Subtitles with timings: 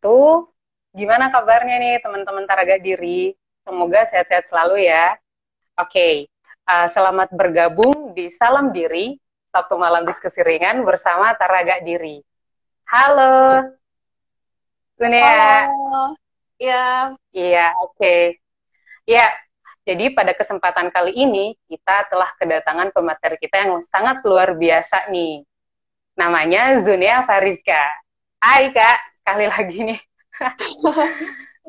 [0.00, 0.48] wabarakatuh.
[0.96, 3.36] Gimana kabarnya nih teman-teman Taraga Diri?
[3.62, 5.14] Semoga sehat-sehat selalu ya.
[5.78, 6.14] Oke, okay.
[6.66, 9.14] uh, selamat bergabung di Salam Diri,
[9.54, 12.18] Sabtu Malam Diskusi Ringan bersama Taraga Diri.
[12.90, 13.70] Halo,
[14.98, 15.70] Dunia.
[15.70, 16.18] Halo,
[16.58, 17.14] ya.
[17.30, 17.94] Iya, oke.
[17.94, 18.22] Okay.
[19.06, 19.30] Ya,
[19.86, 25.46] jadi pada kesempatan kali ini kita telah kedatangan pemateri kita yang sangat luar biasa nih.
[26.18, 27.78] Namanya Zunia Fariska.
[28.42, 30.00] Hai Kak, sekali lagi nih.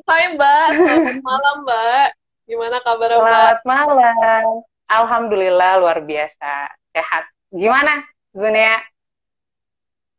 [0.09, 2.07] Hai Mbak, selamat malam Mbak.
[2.49, 3.21] Gimana kabar Mbak?
[3.21, 4.45] Selamat malam.
[4.89, 6.73] Alhamdulillah luar biasa.
[6.89, 7.29] Sehat.
[7.53, 8.01] Gimana
[8.33, 8.81] Zunia?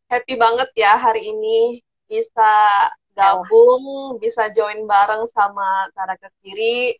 [0.06, 2.54] Happy banget ya hari ini bisa
[3.18, 6.14] gabung, bisa join bareng sama Tara
[6.46, 6.94] Kiri.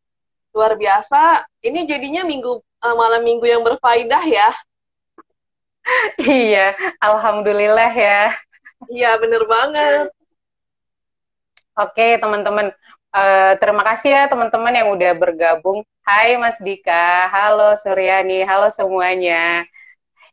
[0.58, 1.46] Luar biasa.
[1.62, 4.50] Ini jadinya minggu uh, malam minggu yang berfaedah ya.
[6.18, 8.34] iya, alhamdulillah ya.
[8.90, 10.10] Iya, bener banget.
[11.82, 12.70] Oke, teman-teman.
[13.10, 15.82] Uh, terima kasih ya teman-teman yang udah bergabung.
[16.06, 19.66] Hai Mas Dika, halo Suryani, halo semuanya.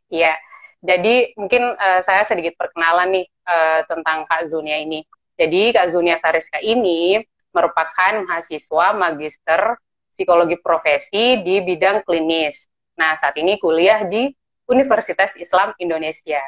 [0.06, 0.38] Iya,
[0.78, 5.02] jadi mungkin uh, saya sedikit perkenalan nih uh, tentang Kak Zunia ini.
[5.34, 7.18] Jadi Kak Zunia Tariska ini
[7.50, 9.74] merupakan mahasiswa magister
[10.14, 12.70] psikologi profesi di bidang klinis.
[12.94, 14.30] Nah, saat ini kuliah di
[14.70, 16.42] Universitas Islam Indonesia.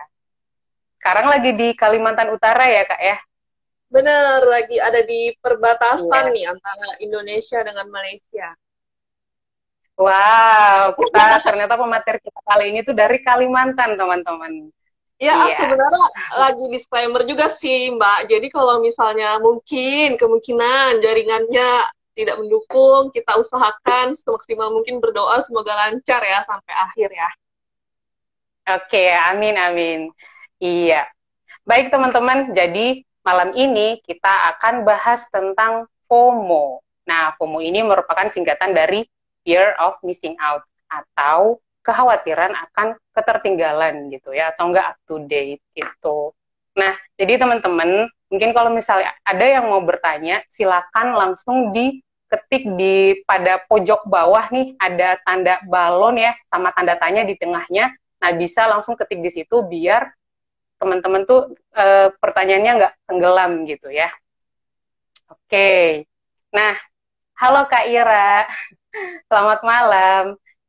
[1.02, 3.18] Sekarang lagi di Kalimantan Utara ya, Kak ya?
[3.92, 6.32] Bener, lagi ada di perbatasan yeah.
[6.32, 8.48] nih antara Indonesia dengan Malaysia.
[10.00, 14.72] Wow, kita ternyata pemateri kita kali ini tuh dari Kalimantan, teman-teman.
[15.20, 15.60] Ya, yeah.
[15.60, 16.06] sebenarnya
[16.40, 18.32] lagi disclaimer juga sih, Mbak.
[18.32, 26.24] Jadi kalau misalnya mungkin kemungkinan jaringannya tidak mendukung, kita usahakan semaksimal mungkin berdoa semoga lancar
[26.24, 27.30] ya sampai akhir ya.
[28.72, 30.00] Oke, okay, amin amin.
[30.56, 31.04] Iya.
[31.68, 36.82] Baik teman-teman, jadi malam ini kita akan bahas tentang FOMO.
[37.06, 39.06] Nah, FOMO ini merupakan singkatan dari
[39.42, 45.62] fear of missing out atau kekhawatiran akan ketertinggalan gitu ya atau enggak up to date
[45.74, 46.30] gitu.
[46.78, 53.61] Nah, jadi teman-teman, mungkin kalau misalnya ada yang mau bertanya, silakan langsung diketik di pada
[53.66, 57.92] pojok bawah nih ada tanda balon ya sama tanda tanya di tengahnya.
[58.22, 60.06] Nah, bisa langsung ketik di situ biar
[60.82, 64.10] teman-teman tuh e, pertanyaannya nggak tenggelam gitu ya.
[65.30, 66.02] Oke,
[66.50, 66.74] nah,
[67.38, 68.50] halo Kak Ira,
[69.30, 70.24] selamat malam.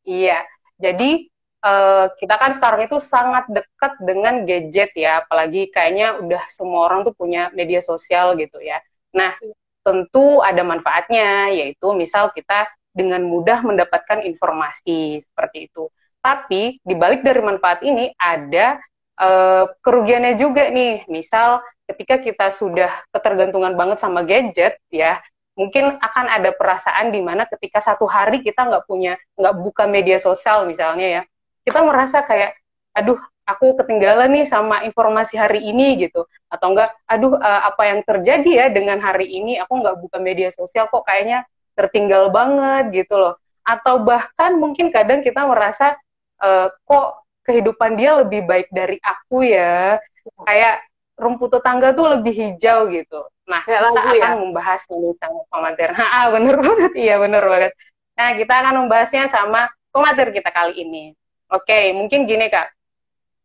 [0.05, 0.45] Iya,
[0.77, 1.25] jadi
[1.65, 1.73] e,
[2.21, 7.17] kita kan sekarang itu sangat dekat dengan gadget ya, apalagi kayaknya udah semua orang tuh
[7.17, 8.77] punya media sosial gitu ya.
[9.17, 9.33] Nah,
[9.81, 15.89] tentu ada manfaatnya, yaitu misal kita dengan mudah mendapatkan informasi seperti itu.
[16.21, 18.77] Tapi di balik dari manfaat ini ada
[19.19, 21.05] uh, kerugiannya juga nih.
[21.09, 25.19] Misal ketika kita sudah ketergantungan banget sama gadget ya,
[25.53, 30.17] mungkin akan ada perasaan di mana ketika satu hari kita nggak punya nggak buka media
[30.17, 31.21] sosial misalnya ya,
[31.67, 32.57] kita merasa kayak
[32.93, 36.25] aduh aku ketinggalan nih sama informasi hari ini gitu.
[36.47, 39.59] Atau enggak aduh uh, apa yang terjadi ya dengan hari ini?
[39.59, 41.43] Aku nggak buka media sosial kok kayaknya
[41.75, 43.35] tertinggal banget gitu loh.
[43.63, 45.95] Atau bahkan mungkin kadang kita merasa
[46.39, 49.99] uh, kok kehidupan dia lebih baik dari aku ya.
[50.47, 50.87] Kayak
[51.19, 53.21] rumput tetangga tuh lebih hijau gitu.
[53.45, 54.29] Nah kita akan ya?
[54.39, 56.91] membahas ini sama pemateri ah bener banget.
[56.95, 57.71] Iya bener banget.
[58.17, 61.13] Nah kita akan membahasnya sama pemateri kita kali ini.
[61.51, 62.71] Oke mungkin gini kak.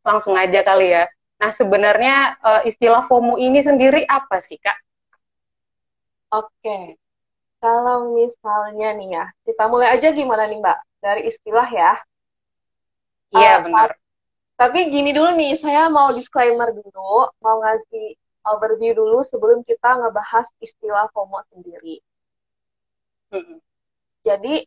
[0.06, 1.04] Langsung aja kali ya.
[1.38, 4.78] Nah sebenarnya uh, istilah FOMO ini sendiri apa sih kak?
[6.32, 6.97] Oke.
[7.59, 10.78] Kalau misalnya nih ya kita mulai aja gimana nih mbak?
[11.03, 11.98] Dari istilah ya
[13.33, 13.91] Iya uh, benar.
[14.59, 20.50] Tapi gini dulu nih, saya mau disclaimer dulu, mau ngasih overview dulu sebelum kita ngebahas
[20.59, 22.03] istilah FOMO sendiri.
[23.31, 23.62] Hmm.
[24.27, 24.66] Jadi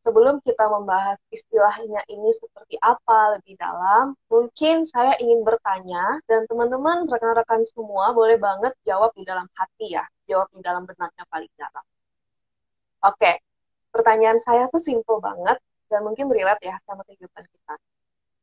[0.00, 7.04] sebelum kita membahas istilahnya ini seperti apa lebih dalam, mungkin saya ingin bertanya dan teman-teman
[7.04, 11.84] rekan-rekan semua boleh banget jawab di dalam hati ya, jawab di dalam benaknya paling dalam.
[13.04, 13.44] Oke,
[13.92, 17.74] pertanyaan saya tuh simple banget dan mungkin relate ya sama kehidupan kita.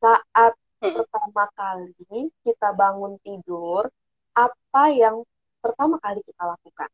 [0.04, 0.54] Saat
[0.84, 0.94] hmm.
[1.00, 3.88] pertama kali kita bangun tidur,
[4.36, 5.24] apa yang
[5.64, 6.92] pertama kali kita lakukan?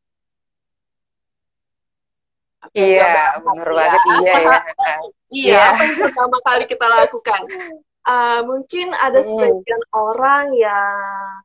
[2.72, 3.76] iya, benar ya.
[3.76, 4.00] banget.
[4.00, 4.58] Iya, ya.
[5.44, 7.42] iya, apa yang pertama kali kita lakukan?
[8.04, 9.28] Uh, mungkin ada hmm.
[9.28, 11.44] sebagian orang yang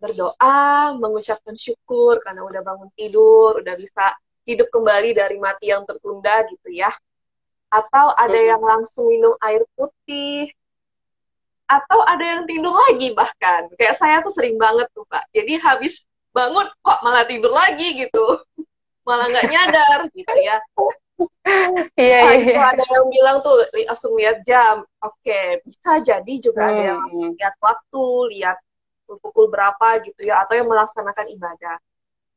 [0.00, 4.16] berdoa, mengucapkan syukur karena udah bangun tidur, udah bisa
[4.48, 6.90] hidup kembali dari mati yang tertunda gitu ya
[7.70, 10.50] atau ada yang langsung minum air putih
[11.70, 16.02] atau ada yang tidur lagi bahkan kayak saya tuh sering banget tuh pak jadi habis
[16.34, 18.42] bangun kok malah tidur lagi gitu
[19.06, 20.58] malah nggak nyadar gitu ya
[21.94, 22.58] iya, nah, iya.
[22.74, 23.54] ada yang bilang tuh
[23.86, 26.70] langsung lihat jam oke okay, bisa jadi juga hmm.
[26.74, 27.30] ada yang hmm.
[27.38, 28.58] lihat waktu lihat
[29.06, 31.78] pukul berapa gitu ya atau yang melaksanakan ibadah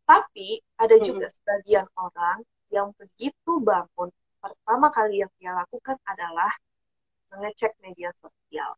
[0.06, 1.06] tapi ada hmm.
[1.06, 4.10] juga sebagian orang yang begitu bangun
[4.44, 6.52] pertama kali yang dia lakukan adalah
[7.32, 8.72] mengecek media sosial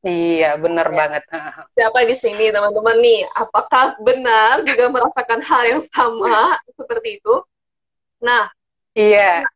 [0.00, 0.96] Iya, benar ya.
[0.96, 1.22] banget.
[1.76, 3.20] Siapa di sini teman-teman nih?
[3.36, 7.34] Apakah benar juga merasakan hal yang sama seperti itu?
[8.24, 8.48] Nah,
[8.96, 9.44] iya.
[9.44, 9.52] Nah,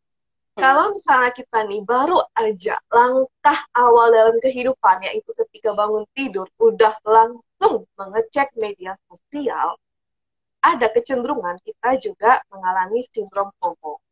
[0.61, 6.93] kalau misalnya kita nih baru aja langkah awal dalam kehidupan yaitu ketika bangun tidur udah
[7.09, 9.81] langsung mengecek media sosial,
[10.61, 14.04] ada kecenderungan kita juga mengalami sindrom FOMO.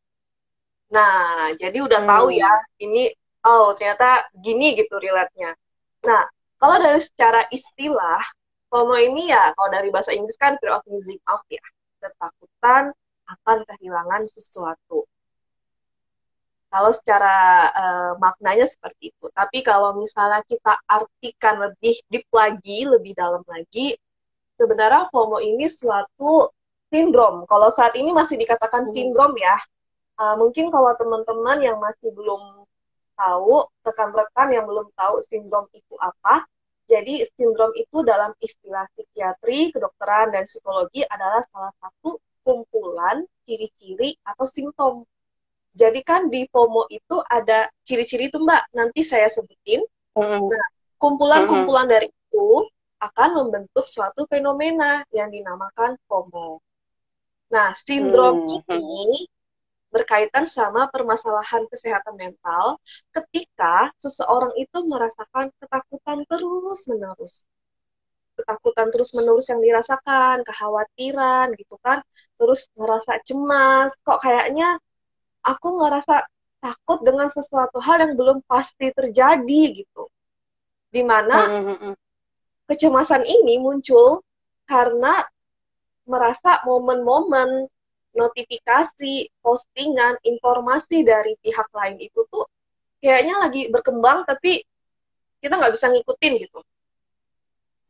[0.92, 2.10] Nah, jadi udah hmm.
[2.12, 2.52] tahu ya,
[2.84, 3.08] ini
[3.48, 5.56] oh ternyata gini gitu relate-nya.
[6.04, 6.22] Nah,
[6.60, 8.22] kalau dari secara istilah,
[8.68, 11.64] FOMO ini ya, kalau dari bahasa Inggris kan fear of missing out ya,
[11.98, 12.92] ketakutan
[13.26, 15.08] akan kehilangan sesuatu.
[16.72, 19.28] Kalau secara uh, maknanya seperti itu.
[19.28, 23.92] Tapi kalau misalnya kita artikan lebih deep lagi, lebih dalam lagi,
[24.56, 26.48] sebenarnya FOMO ini suatu
[26.88, 27.44] sindrom.
[27.44, 28.92] Kalau saat ini masih dikatakan hmm.
[28.96, 29.56] sindrom ya.
[30.20, 32.66] Uh, mungkin kalau teman-teman yang masih belum
[33.16, 36.44] tahu, rekan-rekan yang belum tahu sindrom itu apa.
[36.90, 44.44] Jadi sindrom itu dalam istilah psikiatri, kedokteran, dan psikologi adalah salah satu kumpulan ciri-ciri atau
[44.50, 44.94] simptom.
[45.72, 49.80] Jadi kan di FOMO itu ada ciri-ciri itu Mbak, nanti saya sebutin.
[50.12, 50.52] Mm.
[50.52, 50.66] Nah,
[51.00, 51.92] kumpulan-kumpulan mm.
[51.96, 52.48] dari itu
[53.00, 56.60] akan membentuk suatu fenomena yang dinamakan FOMO.
[57.56, 58.68] Nah, sindrom mm.
[58.68, 59.32] ini
[59.92, 62.80] berkaitan sama permasalahan kesehatan mental
[63.12, 67.44] ketika seseorang itu merasakan ketakutan terus-menerus.
[68.32, 72.00] Ketakutan terus-menerus yang dirasakan, kekhawatiran gitu kan,
[72.40, 74.80] terus ngerasa cemas, kok kayaknya
[75.44, 76.24] aku ngerasa
[76.64, 80.08] takut dengan sesuatu hal yang belum pasti terjadi gitu.
[80.88, 81.94] Di mana hmm, hmm, hmm.
[82.72, 84.24] kecemasan ini muncul
[84.64, 85.20] karena
[86.08, 87.68] merasa momen-momen
[88.12, 92.44] notifikasi, postingan, informasi dari pihak lain itu tuh
[93.02, 94.62] kayaknya lagi berkembang tapi
[95.42, 96.60] kita nggak bisa ngikutin gitu.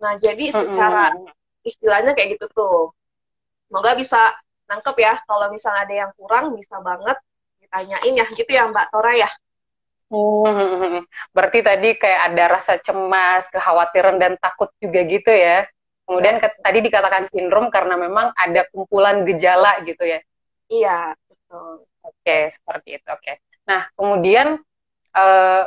[0.00, 1.12] Nah jadi secara
[1.62, 2.96] istilahnya kayak gitu tuh.
[3.68, 4.20] Semoga bisa
[4.68, 7.18] nangkep ya kalau misalnya ada yang kurang bisa banget
[7.60, 9.30] ditanyain ya gitu ya Mbak Tora ya.
[10.12, 15.64] Hmm, berarti tadi kayak ada rasa cemas, kekhawatiran dan takut juga gitu ya.
[16.12, 20.20] Kemudian ke, tadi dikatakan sindrom karena memang ada kumpulan gejala gitu ya.
[20.68, 21.88] Iya, betul.
[22.04, 23.08] Oke, seperti itu.
[23.08, 23.40] Oke.
[23.64, 24.60] Nah, kemudian
[25.16, 25.64] uh,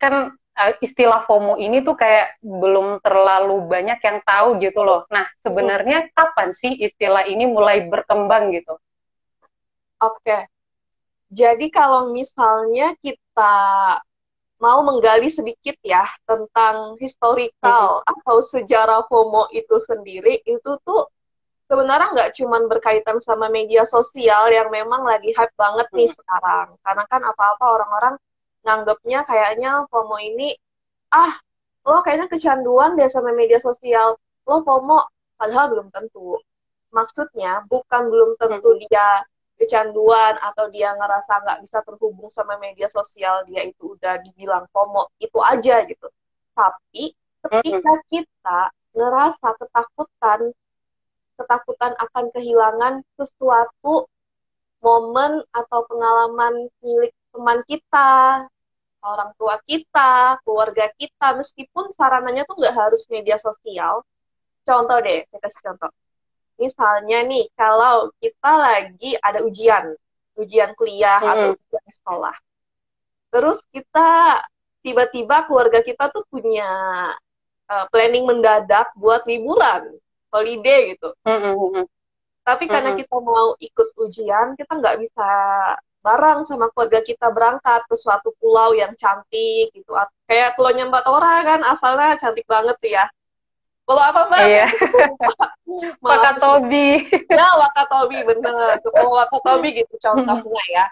[0.00, 5.04] kan uh, istilah FOMO ini tuh kayak belum terlalu banyak yang tahu gitu loh.
[5.12, 8.80] Nah, sebenarnya kapan sih istilah ini mulai berkembang gitu?
[10.00, 10.48] Oke.
[11.30, 13.54] Jadi kalau misalnya kita
[14.60, 18.12] mau menggali sedikit ya tentang historical hmm.
[18.12, 21.08] atau sejarah FOMO itu sendiri itu tuh
[21.64, 26.16] sebenarnya nggak cuma berkaitan sama media sosial yang memang lagi hype banget nih hmm.
[26.20, 28.14] sekarang karena kan apa-apa orang-orang
[28.60, 30.52] nganggapnya kayaknya FOMO ini
[31.08, 31.40] ah
[31.88, 35.08] lo kayaknya kecanduan deh sama media sosial lo FOMO
[35.40, 36.36] padahal belum tentu
[36.92, 38.80] maksudnya bukan belum tentu hmm.
[38.84, 39.24] dia
[39.60, 45.12] kecanduan atau dia ngerasa nggak bisa terhubung sama media sosial dia itu udah dibilang FOMO
[45.20, 46.08] itu aja gitu.
[46.56, 47.12] Tapi
[47.44, 48.60] ketika kita
[48.96, 50.40] ngerasa ketakutan
[51.36, 54.08] ketakutan akan kehilangan sesuatu
[54.80, 58.44] momen atau pengalaman milik teman kita
[59.00, 64.04] orang tua kita keluarga kita meskipun sarananya tuh nggak harus media sosial.
[64.64, 65.92] Contoh deh saya kasih contoh
[66.60, 69.96] Misalnya nih, kalau kita lagi ada ujian,
[70.36, 71.30] ujian kuliah hmm.
[71.32, 72.36] atau ujian sekolah.
[73.32, 74.08] Terus kita
[74.84, 76.68] tiba-tiba keluarga kita tuh punya
[77.64, 79.96] uh, planning mendadak buat liburan,
[80.28, 81.16] holiday gitu.
[81.24, 81.88] Hmm.
[82.44, 85.28] Tapi karena kita mau ikut ujian, kita nggak bisa
[86.00, 89.92] bareng sama keluarga kita berangkat ke suatu pulau yang cantik gitu.
[90.24, 93.04] Kayak Pulau Mbak Tora kan asalnya cantik banget tuh ya.
[93.90, 94.42] Kalau apa mbak?
[94.46, 94.66] Iya.
[96.06, 97.10] Wakatobi.
[97.26, 98.78] Ya Wakatobi bener.
[98.86, 100.86] Kalau Wakatobi gitu contohnya ya.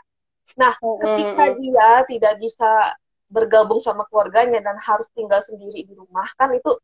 [0.59, 2.99] Nah ketika dia tidak bisa
[3.31, 6.75] bergabung sama keluarganya dan harus tinggal sendiri di rumah kan itu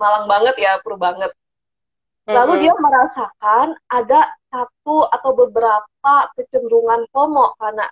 [0.00, 1.28] malang banget ya, perlu banget.
[2.24, 7.84] Lalu dia merasakan ada satu atau beberapa kecenderungan FOMO karena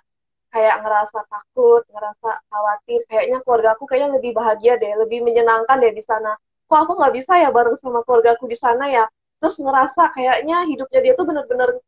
[0.49, 5.93] kayak ngerasa takut, ngerasa khawatir, kayaknya keluarga aku kayaknya lebih bahagia deh, lebih menyenangkan deh
[5.93, 6.31] di sana
[6.71, 9.03] kok aku nggak bisa ya bareng sama keluarga aku di sana ya
[9.43, 11.83] terus ngerasa kayaknya hidupnya dia tuh bener-bener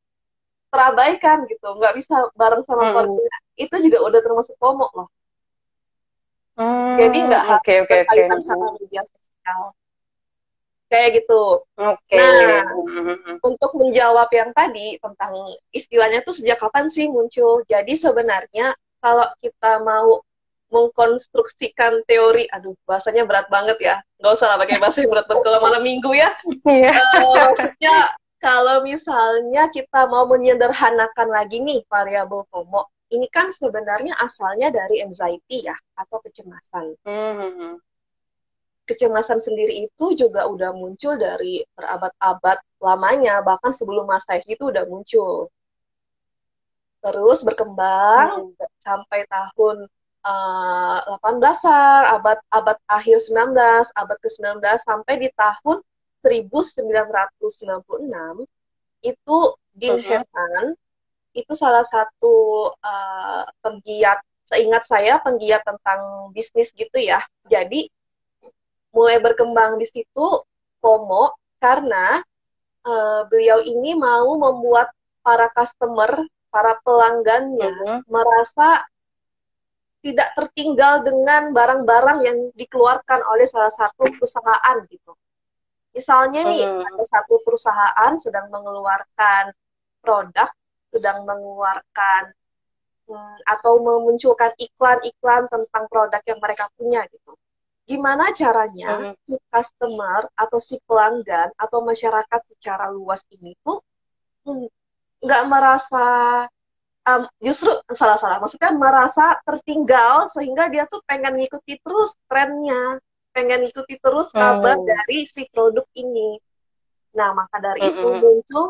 [0.67, 2.91] terabaikan gitu nggak bisa bareng sama hmm.
[2.91, 5.07] keluarga itu juga udah termasuk FOMO loh
[6.59, 8.47] hmm, jadi nggak harus okay, okay, berkaitan okay.
[8.51, 9.61] sama media sosial
[10.91, 11.43] kayak gitu
[11.79, 12.19] okay.
[12.19, 13.39] nah hmm.
[13.39, 15.31] untuk menjawab yang tadi tentang
[15.71, 20.19] istilahnya tuh sejak kapan sih muncul jadi sebenarnya kalau kita mau
[20.73, 25.43] mengkonstruksikan teori, aduh bahasanya berat banget ya, nggak usah lah pakai bahasa yang berat banget
[25.45, 26.33] kalau malam minggu ya.
[26.65, 26.97] Yeah.
[27.21, 27.95] Uh, maksudnya
[28.41, 35.63] kalau misalnya kita mau menyederhanakan lagi nih variabel FOMO, ini kan sebenarnya asalnya dari anxiety
[35.63, 36.97] ya atau kecemasan.
[37.05, 37.79] Mm-hmm.
[38.83, 45.47] Kecemasan sendiri itu juga udah muncul dari berabad-abad lamanya, bahkan sebelum Masehi itu udah muncul.
[46.99, 48.83] Terus berkembang mm.
[48.83, 49.87] sampai tahun
[50.23, 53.55] uh, 18-an, abad abad akhir 19,
[53.95, 55.83] abad ke-19 sampai di tahun
[56.23, 58.47] 1996
[59.03, 59.37] itu
[59.75, 60.67] Dean uh -huh.
[61.35, 67.19] itu salah satu uh, penggiat seingat saya penggiat tentang bisnis gitu ya.
[67.49, 67.89] Jadi
[68.93, 70.25] mulai berkembang di situ
[70.79, 72.21] FOMO karena
[72.85, 74.93] uh, beliau ini mau membuat
[75.25, 76.21] para customer,
[76.53, 77.99] para pelanggannya uh -huh.
[78.05, 78.85] merasa
[80.03, 85.15] tidak tertinggal dengan barang-barang yang dikeluarkan oleh salah satu perusahaan gitu.
[85.95, 86.89] Misalnya nih hmm.
[86.91, 89.55] ada satu perusahaan sedang mengeluarkan
[90.03, 90.51] produk,
[90.91, 92.35] sedang mengeluarkan
[93.07, 97.39] hmm, atau memunculkan iklan-iklan tentang produk yang mereka punya gitu.
[97.87, 99.13] Gimana caranya hmm.
[99.23, 103.79] si customer atau si pelanggan atau masyarakat secara luas ini tuh
[104.49, 104.67] hmm,
[105.23, 106.05] nggak hmm, merasa
[107.07, 112.99] um, justru salah-salah maksudnya merasa tertinggal sehingga dia tuh pengen ngikuti terus trennya
[113.33, 114.87] pengen ngikuti terus kabar hmm.
[114.87, 116.39] dari si produk ini
[117.13, 117.91] nah maka dari hmm.
[117.93, 118.65] itu muncul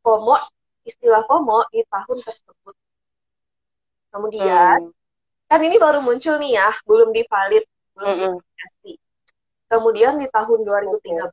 [0.00, 0.36] FOMO
[0.86, 2.74] istilah FOMO di tahun tersebut
[4.14, 5.48] kemudian hmm.
[5.50, 7.64] kan ini baru muncul nih ya belum divalid
[7.98, 8.20] belum hmm.
[8.22, 8.92] divaliasi
[9.68, 11.28] kemudian di tahun 2013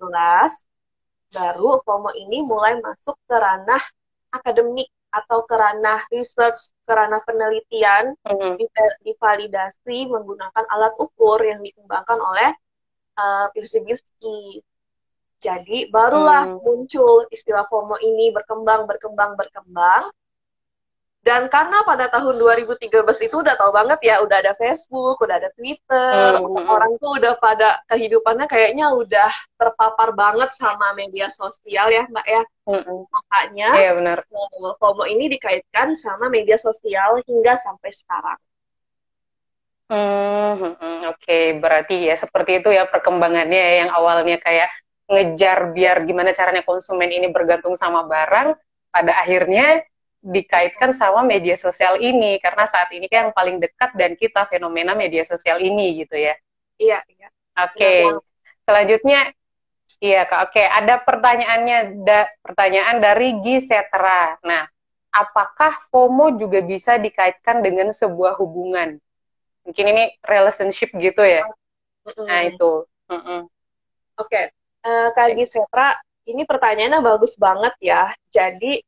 [1.36, 3.84] baru FOMO ini mulai masuk ke ranah
[4.32, 8.60] akademik atau kerana research, kerana penelitian mm-hmm.
[9.08, 12.52] divalidasi menggunakan alat ukur yang dikembangkan oleh
[13.16, 13.96] uh, Pirsigi.
[15.40, 16.60] Jadi barulah mm.
[16.64, 20.12] muncul istilah FOMO ini berkembang, berkembang, berkembang
[21.26, 22.86] dan karena pada tahun 2013
[23.26, 26.70] itu udah tahu banget ya, udah ada Facebook, udah ada Twitter, mm-hmm.
[26.70, 32.44] orang tuh udah pada kehidupannya kayaknya udah terpapar banget sama media sosial ya, Mbak ya.
[32.70, 33.00] Mm-hmm.
[33.10, 34.18] Makanya yeah, benar.
[34.22, 38.38] Eh, FOMO ini dikaitkan sama media sosial hingga sampai sekarang.
[39.90, 40.78] Hmm,
[41.10, 41.46] Oke, okay.
[41.58, 44.70] berarti ya seperti itu ya perkembangannya yang awalnya kayak
[45.10, 48.58] ngejar biar gimana caranya konsumen ini bergantung sama barang,
[48.94, 49.86] pada akhirnya
[50.26, 54.98] dikaitkan sama media sosial ini karena saat ini kan yang paling dekat dan kita fenomena
[54.98, 56.34] media sosial ini gitu ya.
[56.82, 57.30] Iya, iya.
[57.62, 57.78] Oke.
[57.78, 58.00] Okay.
[58.66, 59.30] Selanjutnya
[60.02, 60.50] iya Kak.
[60.50, 60.66] Oke, okay.
[60.66, 64.42] ada pertanyaannya da, pertanyaan dari Gisetra.
[64.42, 64.66] Nah,
[65.14, 68.98] apakah FOMO juga bisa dikaitkan dengan sebuah hubungan?
[69.62, 71.46] Mungkin ini relationship gitu ya.
[72.02, 72.26] Mm -hmm.
[72.26, 72.72] Nah, itu.
[73.14, 73.40] Mm -hmm.
[74.18, 74.26] Oke.
[74.26, 74.46] Okay.
[74.86, 78.10] Uh, eh, Kak Gisetra, ini pertanyaannya bagus banget ya.
[78.34, 78.82] Jadi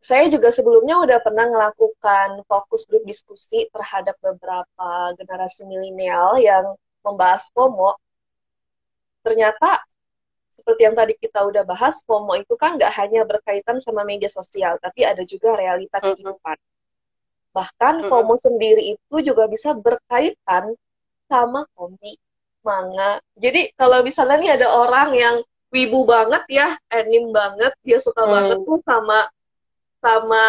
[0.00, 6.72] saya juga sebelumnya udah pernah melakukan fokus grup diskusi terhadap beberapa generasi milenial yang
[7.04, 8.00] membahas FOMO.
[9.20, 9.84] Ternyata
[10.56, 14.80] seperti yang tadi kita udah bahas, FOMO itu kan nggak hanya berkaitan sama media sosial,
[14.80, 16.56] tapi ada juga realita kehidupan.
[17.52, 20.72] Bahkan FOMO sendiri itu juga bisa berkaitan
[21.28, 22.16] sama komik,
[22.64, 23.20] manga.
[23.36, 25.36] Jadi kalau misalnya nih ada orang yang
[25.68, 28.32] wibu banget ya, anim banget, dia suka hmm.
[28.32, 29.28] banget tuh sama
[30.00, 30.44] sama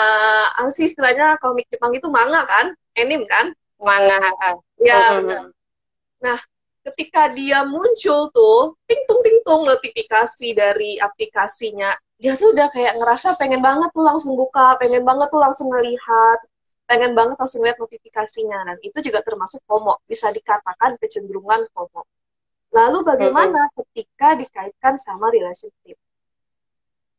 [0.55, 3.51] apa sih istilahnya komik Jepang itu manga kan, anime kan?
[3.77, 4.19] Manga.
[4.79, 5.51] Ya, benar.
[6.23, 6.39] Nah,
[6.87, 12.97] ketika dia muncul tuh, ting tung ting tung notifikasi dari aplikasinya, dia tuh udah kayak
[13.01, 16.39] ngerasa pengen banget tuh langsung buka, pengen banget tuh langsung ngelihat,
[16.85, 18.59] pengen banget langsung lihat notifikasinya.
[18.71, 22.05] Dan itu juga termasuk FOMO, bisa dikatakan kecenderungan FOMO.
[22.71, 25.99] Lalu bagaimana ketika dikaitkan sama relationship?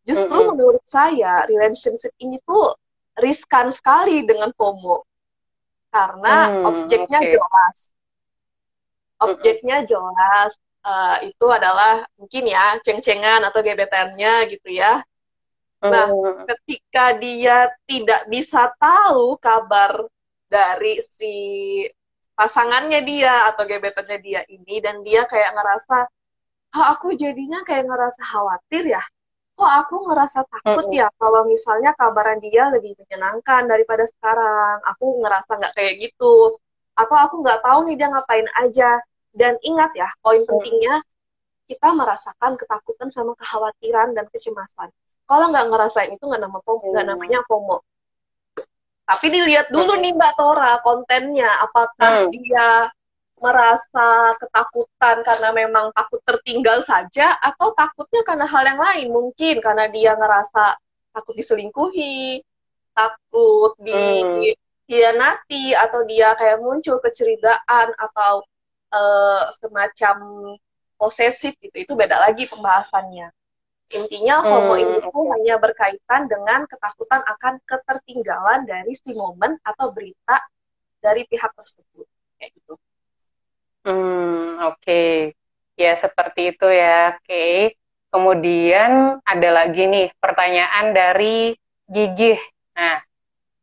[0.02, 0.50] Justru mm -hmm.
[0.54, 2.74] menurut saya relationship ini tuh
[3.18, 5.06] riskan sekali dengan FOMO
[5.92, 7.30] karena mm, objeknya okay.
[7.36, 7.76] jelas.
[9.22, 9.92] Objeknya mm -hmm.
[9.92, 15.04] jelas uh, itu adalah mungkin ya ceng-cengan atau gebetannya gitu ya.
[15.82, 16.46] Nah, mm.
[16.46, 20.06] ketika dia tidak bisa tahu kabar
[20.50, 21.34] dari si
[22.34, 26.10] pasangannya dia atau gebetannya dia ini dan dia kayak ngerasa
[26.74, 29.02] oh aku jadinya kayak ngerasa khawatir ya
[29.52, 34.80] kok aku ngerasa takut ya kalau misalnya kabaran dia lebih menyenangkan daripada sekarang?
[34.96, 36.56] Aku ngerasa nggak kayak gitu.
[36.98, 38.90] Atau aku nggak tahu nih dia ngapain aja.
[39.32, 41.00] Dan ingat ya poin pentingnya
[41.64, 44.92] kita merasakan ketakutan sama kekhawatiran dan kecemasan.
[45.24, 47.80] Kalau nggak ngerasain itu nggak nama FOMO nggak namanya FOMO
[49.02, 51.50] tapi dilihat dulu nih Mbak Tora kontennya.
[51.60, 52.30] Apakah hmm.
[52.32, 52.88] dia
[53.42, 59.08] merasa ketakutan karena memang takut tertinggal saja atau takutnya karena hal yang lain?
[59.10, 60.78] Mungkin karena dia ngerasa
[61.12, 62.40] takut diselingkuhi
[62.92, 65.82] takut dikhianati hmm.
[65.82, 68.44] atau dia kayak muncul kecurigaan atau
[68.92, 70.16] uh, semacam
[71.00, 71.76] posesif gitu.
[71.76, 73.32] Itu beda lagi pembahasannya.
[73.92, 74.82] Intinya homo hmm.
[74.82, 80.40] ini itu hanya berkaitan dengan ketakutan akan ketertinggalan dari si momen atau berita
[81.02, 82.06] dari pihak tersebut.
[82.40, 82.74] Kayak gitu
[83.82, 84.78] Hmm, oke.
[84.78, 85.34] Okay.
[85.74, 87.18] Ya, seperti itu ya.
[87.18, 87.26] Oke.
[87.26, 87.52] Okay.
[88.12, 91.56] Kemudian ada lagi nih pertanyaan dari
[91.88, 92.36] Gigih.
[92.76, 93.00] Nah,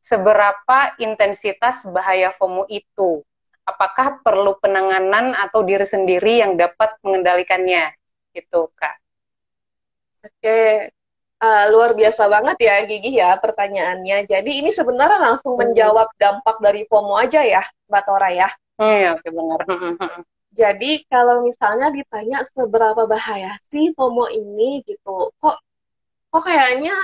[0.02, 3.22] seberapa intensitas bahaya FOMO itu?
[3.64, 7.94] Apakah perlu penanganan atau diri sendiri yang dapat mengendalikannya?
[8.34, 8.98] Gitu, Kak.
[10.26, 10.90] Oke,
[11.40, 14.28] uh, luar biasa banget ya Gigi ya pertanyaannya.
[14.28, 15.62] Jadi ini sebenarnya langsung hmm.
[15.66, 18.50] menjawab dampak dari FOMO aja ya, Mbak Tora ya.
[18.80, 19.60] Iya, oke benar.
[20.50, 25.58] Jadi kalau misalnya ditanya seberapa bahaya sih FOMO ini gitu, kok
[26.30, 26.96] kok kayaknya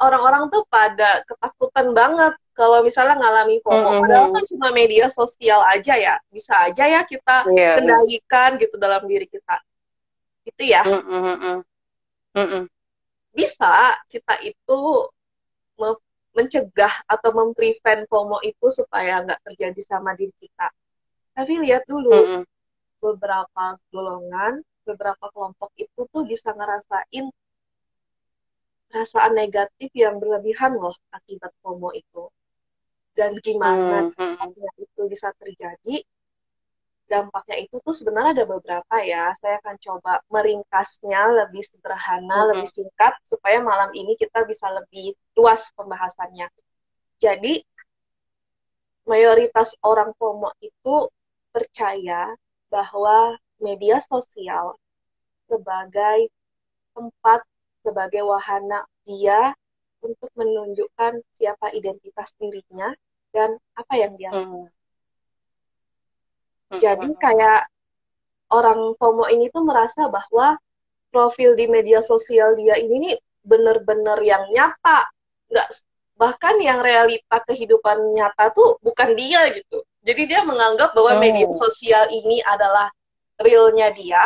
[0.00, 3.78] orang-orang tuh pada ketakutan banget kalau misalnya ngalami FOMO.
[3.78, 4.02] Mm -hmm.
[4.06, 7.76] Padahal kan cuma media sosial aja ya, bisa aja ya kita yeah.
[7.78, 9.56] kendalikan gitu dalam diri kita.
[10.46, 10.82] Itu ya.
[10.86, 11.56] Mm -hmm.
[12.30, 12.62] Mm -hmm.
[13.30, 14.80] Bisa kita itu
[16.34, 20.70] mencegah atau memprevent FOMO itu supaya nggak terjadi sama diri kita
[21.34, 22.42] tapi lihat dulu mm -hmm.
[23.02, 27.30] beberapa golongan beberapa kelompok itu tuh bisa ngerasain
[28.90, 32.30] perasaan negatif yang berlebihan loh akibat FOMO itu
[33.14, 34.78] dan gimana mm -hmm.
[34.78, 36.02] itu bisa terjadi
[37.10, 42.48] dampaknya itu tuh sebenarnya ada beberapa ya saya akan coba meringkasnya lebih sederhana mm -hmm.
[42.54, 46.46] lebih singkat supaya malam ini kita bisa lebih luas pembahasannya
[47.18, 47.66] jadi
[49.10, 51.10] mayoritas orang FOMO itu
[51.50, 52.30] percaya
[52.70, 54.78] bahwa media sosial
[55.50, 56.30] sebagai
[56.94, 57.42] tempat,
[57.82, 59.50] sebagai wahana dia
[60.00, 62.94] untuk menunjukkan siapa identitas dirinya
[63.34, 64.70] dan apa yang dia hmm.
[66.78, 67.18] Jadi hmm.
[67.18, 67.66] kayak
[68.54, 70.54] orang FOMO ini tuh merasa bahwa
[71.10, 75.10] profil di media sosial dia ini nih bener-bener yang nyata,
[75.50, 75.68] nggak
[76.14, 79.82] bahkan yang realita kehidupan nyata tuh bukan dia gitu.
[80.04, 81.22] Jadi dia menganggap bahwa hmm.
[81.22, 82.92] media sosial ini adalah
[83.40, 84.22] realnya dia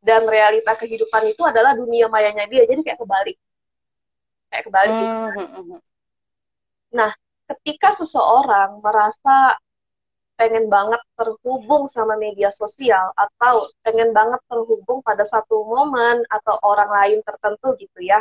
[0.00, 2.66] dan realita kehidupan itu adalah dunia mayanya dia.
[2.66, 3.36] Jadi kayak kebalik.
[4.50, 5.14] Kayak kebalik gitu.
[5.14, 5.36] hmm.
[5.38, 5.76] gitu.
[6.94, 7.10] Nah,
[7.50, 9.58] ketika seseorang merasa
[10.34, 16.90] pengen banget terhubung sama media sosial atau pengen banget terhubung pada satu momen atau orang
[16.90, 18.18] lain tertentu gitu ya.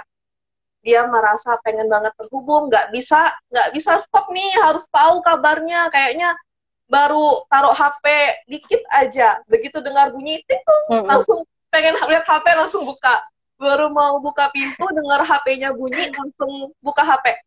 [0.84, 5.90] Dia merasa pengen banget terhubung nggak bisa nggak bisa stop nih harus tahu kabarnya.
[5.90, 6.38] Kayaknya
[6.86, 8.06] baru taruh HP
[8.46, 9.42] dikit aja.
[9.50, 11.08] Begitu dengar bunyi itu mm-hmm.
[11.10, 11.42] langsung
[11.74, 13.26] pengen lihat HP langsung buka.
[13.58, 17.42] Baru mau buka pintu dengar HP-nya bunyi langsung buka HP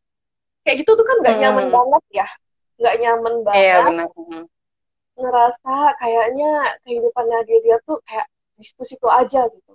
[0.67, 2.27] kayak gitu tuh kan nggak nyaman banget ya.
[2.83, 3.63] Nggak nyaman iya, banget.
[3.63, 4.45] iya, benar.
[5.17, 9.73] Ngerasa kayaknya kehidupannya dia dia tuh kayak di situ-situ aja gitu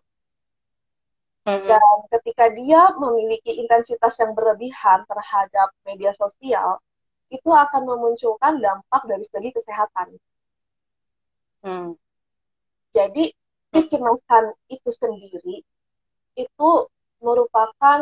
[1.50, 1.68] mm-hmm.
[1.70, 1.84] dan
[2.18, 6.78] ketika dia memiliki intensitas yang berlebihan terhadap media sosial
[7.32, 10.08] itu akan memunculkan dampak dari segi kesehatan.
[11.64, 11.96] Hmm.
[12.92, 13.32] Jadi
[13.72, 15.64] kecemasan itu sendiri
[16.36, 16.70] itu
[17.24, 18.02] merupakan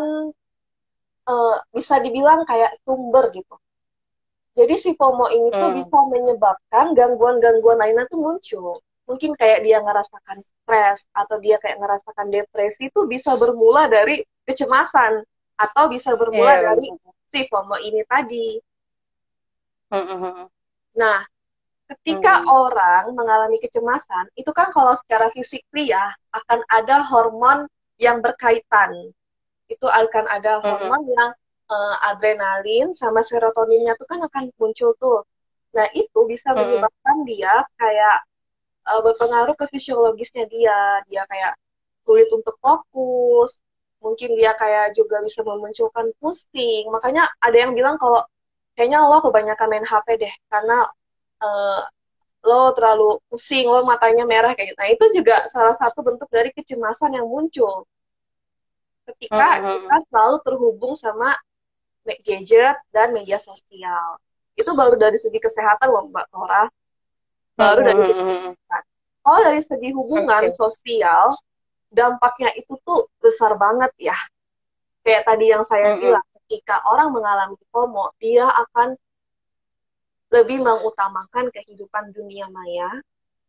[1.30, 3.54] uh, bisa dibilang kayak sumber gitu.
[4.60, 5.78] Jadi si FOMO ini tuh hmm.
[5.80, 8.84] bisa menyebabkan gangguan-gangguan lainnya tuh muncul.
[9.08, 15.24] Mungkin kayak dia ngerasakan stres atau dia kayak ngerasakan depresi itu bisa bermula dari kecemasan
[15.56, 16.64] atau bisa bermula yeah.
[16.76, 16.92] dari
[17.32, 18.60] si FOMO ini tadi.
[21.00, 21.24] Nah,
[21.96, 22.52] ketika hmm.
[22.52, 27.64] orang mengalami kecemasan, itu kan kalau secara fisik ya akan ada hormon
[27.96, 29.16] yang berkaitan.
[29.72, 31.16] Itu akan ada hormon hmm.
[31.16, 31.32] yang
[31.70, 35.22] uh, adrenalin sama serotoninnya itu kan akan muncul tuh.
[35.78, 37.28] Nah, itu bisa menyebabkan hmm.
[37.30, 38.18] dia kayak
[38.90, 41.06] uh, berpengaruh ke fisiologisnya dia.
[41.06, 41.54] Dia kayak
[42.04, 43.62] sulit untuk fokus,
[44.02, 46.90] mungkin dia kayak juga bisa memunculkan pusing.
[46.90, 48.26] Makanya ada yang bilang kalau
[48.74, 50.90] kayaknya lo kebanyakan main HP deh karena
[51.46, 51.82] uh,
[52.50, 54.80] lo terlalu pusing, lo matanya merah kayak gitu.
[54.82, 57.86] Nah, itu juga salah satu bentuk dari kecemasan yang muncul
[59.10, 59.74] ketika mm -hmm.
[59.86, 61.34] kita selalu terhubung sama
[62.04, 64.20] gadget dan media sosial.
[64.56, 66.64] Itu baru dari segi kesehatan loh Mbak Tora.
[67.56, 67.88] Baru -hmm.
[67.88, 68.82] dari segi kesehatan.
[69.28, 70.56] Oh, dari segi hubungan okay.
[70.56, 71.36] sosial,
[71.92, 74.18] dampaknya itu tuh besar banget ya.
[75.04, 76.04] Kayak tadi yang saya mm -hmm.
[76.04, 78.96] bilang, ketika orang mengalami FOMO, dia akan
[80.30, 82.90] lebih mengutamakan kehidupan dunia maya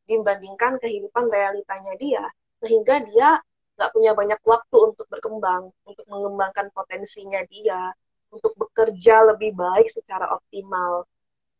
[0.09, 2.25] dibandingkan kehidupan realitanya dia
[2.59, 3.39] sehingga dia
[3.77, 7.93] nggak punya banyak waktu untuk berkembang untuk mengembangkan potensinya dia
[8.31, 11.05] untuk bekerja lebih baik secara optimal.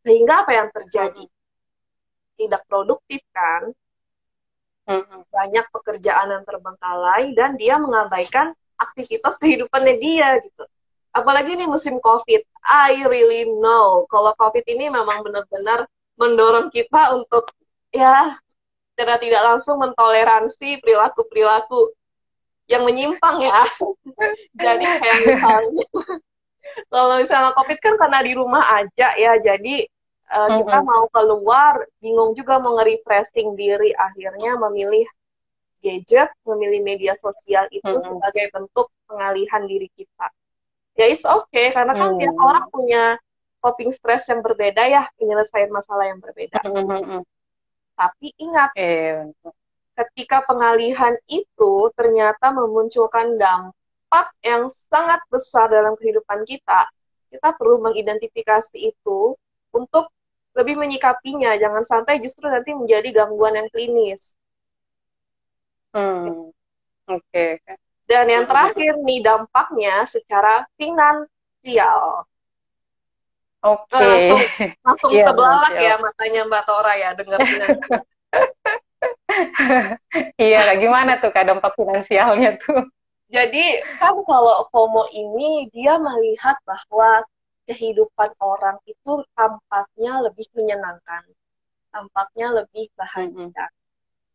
[0.01, 1.25] Sehingga apa yang terjadi?
[2.39, 3.69] Tidak produktif kan?
[5.31, 10.63] Banyak pekerjaan yang terbengkalai dan dia mengabaikan aktivitas kehidupannya dia gitu.
[11.11, 12.41] Apalagi ini musim COVID.
[12.65, 15.85] I really know kalau COVID ini memang benar-benar
[16.17, 17.51] mendorong kita untuk
[17.93, 18.35] ya
[18.93, 21.93] secara tidak langsung mentoleransi perilaku-perilaku
[22.71, 23.63] yang menyimpang ya.
[24.63, 25.85] jadi kayak misalnya
[26.91, 29.85] kalau misalnya COVID kan karena di rumah aja ya, jadi
[30.31, 30.57] uh, mm-hmm.
[30.65, 35.07] kita mau keluar bingung juga mau nge-refreshing diri akhirnya memilih
[35.81, 38.05] gadget, memilih media sosial itu mm-hmm.
[38.05, 40.29] sebagai bentuk pengalihan diri kita
[40.99, 42.19] ya it's okay karena kan hmm.
[42.19, 43.03] tiap orang punya
[43.61, 46.59] coping stress yang berbeda ya penyelesaian masalah yang berbeda.
[46.65, 46.83] Hmm.
[46.83, 47.21] hmm, hmm.
[47.95, 49.29] Tapi ingat, eh,
[49.93, 53.77] ketika pengalihan itu ternyata memunculkan dampak
[54.43, 56.89] yang sangat besar dalam kehidupan kita,
[57.31, 59.35] kita perlu mengidentifikasi itu
[59.71, 60.11] untuk
[60.51, 64.35] lebih menyikapinya, jangan sampai justru nanti menjadi gangguan yang klinis.
[65.95, 66.51] Hmm.
[67.07, 67.59] Oke.
[67.59, 67.75] Okay.
[68.07, 72.27] Dan yang terakhir nih dampaknya secara finansial.
[73.63, 73.95] Oke.
[73.95, 74.03] Okay.
[74.03, 74.39] Langsung,
[74.83, 78.01] langsung yeah, terbelalak ya matanya Mbak Tora ya dengar finansial.
[80.51, 82.91] iya, gimana tuh kak dampak finansialnya tuh?
[83.31, 87.23] Jadi kan kalau FOMO ini dia melihat bahwa
[87.63, 91.23] kehidupan orang itu tampaknya lebih menyenangkan,
[91.95, 93.71] tampaknya lebih bahagia.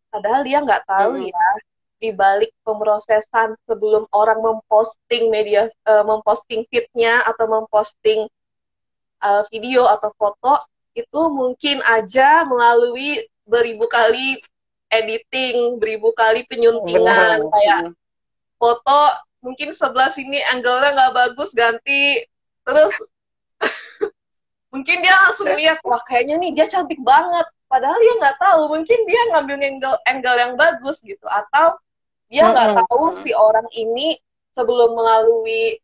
[0.09, 1.32] Padahal dia nggak tahu mm -hmm.
[1.37, 1.48] ya
[1.96, 8.28] di balik pemrosesan sebelum orang memposting media uh, memposting fitnya atau memposting
[9.24, 10.61] uh, video atau foto
[10.96, 14.40] itu mungkin aja melalui beribu kali
[14.92, 17.52] editing, beribu kali penyuntingan Benar.
[17.52, 17.80] kayak
[18.66, 18.98] foto
[19.46, 22.26] mungkin sebelah sini angle-nya nggak bagus ganti.
[22.66, 22.90] Terus
[24.74, 27.46] mungkin dia langsung lihat wah kayaknya nih dia cantik banget.
[27.70, 31.79] Padahal dia nggak tahu mungkin dia ngambil angle angle yang bagus gitu atau
[32.26, 32.88] dia nggak mm -hmm.
[32.90, 34.18] tahu si orang ini
[34.59, 35.79] sebelum melalui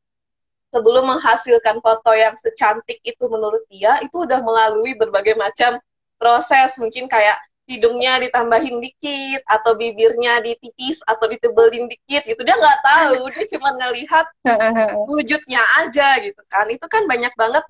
[0.74, 5.78] sebelum menghasilkan foto yang secantik itu menurut dia itu udah melalui berbagai macam
[6.18, 6.74] proses.
[6.80, 7.38] Mungkin kayak
[7.72, 13.68] hidungnya ditambahin dikit atau bibirnya ditipis atau ditebelin dikit gitu dia nggak tahu dia cuma
[13.80, 14.26] ngelihat
[15.08, 17.64] wujudnya aja gitu kan itu kan banyak banget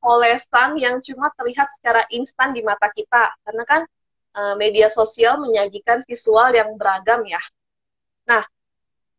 [0.00, 3.82] olesan yang cuma terlihat secara instan di mata kita karena kan
[4.32, 7.40] uh, media sosial menyajikan visual yang beragam ya
[8.28, 8.42] Nah,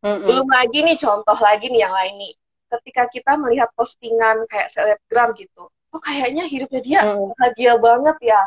[0.02, 0.26] mm-hmm.
[0.26, 2.34] belum lagi nih contoh lagi nih yang lain nih.
[2.66, 7.30] Ketika kita melihat postingan kayak selebgram gitu, kok kayaknya hidupnya dia mm.
[7.38, 8.42] bahagia banget ya.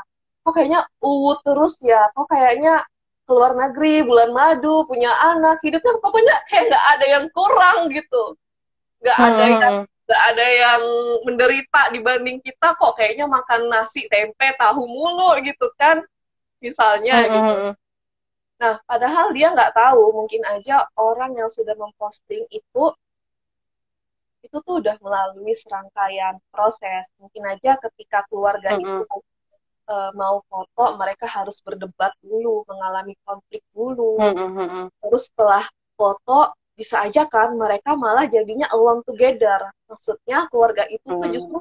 [0.49, 2.09] Kok kayaknya uwu terus ya.
[2.17, 2.81] Kok kayaknya
[3.29, 8.33] keluar negeri, bulan madu, punya anak, hidupnya pokoknya kayak nggak ada yang kurang gitu.
[9.05, 9.27] Nggak hmm.
[9.29, 10.81] ada yang nggak ada yang
[11.21, 16.01] menderita dibanding kita kok kayaknya makan nasi tempe tahu mulu gitu kan
[16.65, 17.29] misalnya hmm.
[17.29, 17.53] gitu
[18.59, 22.83] Nah, padahal dia nggak tahu, mungkin aja orang yang sudah memposting itu
[24.39, 27.07] itu tuh udah melalui serangkaian proses.
[27.19, 29.03] Mungkin aja ketika keluarga mm -hmm.
[29.07, 29.15] itu
[29.89, 34.21] uh, mau foto, mereka harus berdebat dulu, mengalami konflik dulu.
[34.21, 34.85] Mm -hmm.
[35.01, 35.65] Terus setelah
[35.97, 39.73] foto, bisa aja kan mereka malah jadinya alone together.
[39.89, 41.21] Maksudnya keluarga itu mm -hmm.
[41.25, 41.59] tuh justru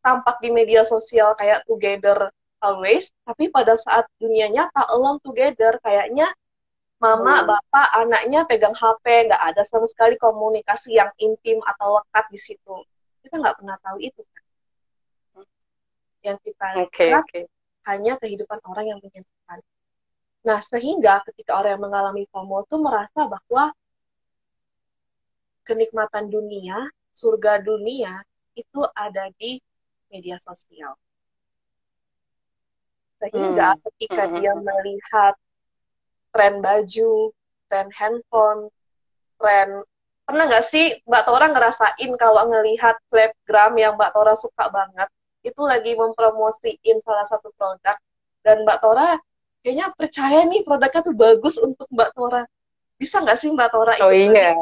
[0.00, 6.28] tampak di media sosial kayak together always tapi pada saat dunia nyata alone together kayaknya
[7.00, 7.46] mama hmm.
[7.48, 12.76] bapak anaknya pegang HP nggak ada sama sekali komunikasi yang intim atau lekat di situ
[13.24, 14.39] kita nggak pernah tahu itu kan
[16.20, 17.44] yang kita okay, lihat okay.
[17.88, 19.60] hanya kehidupan orang yang menyenangkan
[20.40, 23.76] nah sehingga ketika orang yang mengalami FOMO itu merasa bahwa
[25.68, 28.24] kenikmatan dunia surga dunia
[28.56, 29.60] itu ada di
[30.08, 30.96] media sosial
[33.20, 33.80] sehingga hmm.
[33.84, 34.34] ketika hmm.
[34.40, 35.34] dia melihat
[36.32, 37.34] tren baju,
[37.68, 38.72] tren handphone,
[39.36, 39.84] tren
[40.24, 45.62] pernah nggak sih Mbak Tora ngerasain kalau ngelihat selebgram yang Mbak Tora suka banget itu
[45.64, 47.96] lagi mempromosiin salah satu produk
[48.44, 49.16] dan Mbak Tora
[49.60, 52.42] kayaknya percaya nih produknya tuh bagus untuk Mbak Tora.
[52.96, 53.94] Bisa nggak sih Mbak Tora?
[54.04, 54.52] Oh iya.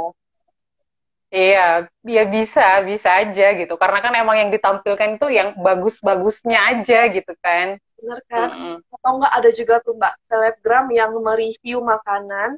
[1.28, 3.76] Iya, ya bisa, bisa aja gitu.
[3.76, 7.76] Karena kan emang yang ditampilkan itu yang bagus-bagusnya aja gitu kan.
[8.00, 8.48] Benar kan?
[8.48, 8.94] Mm -hmm.
[8.96, 12.56] Atau enggak ada juga tuh Mbak selebgram yang mereview makanan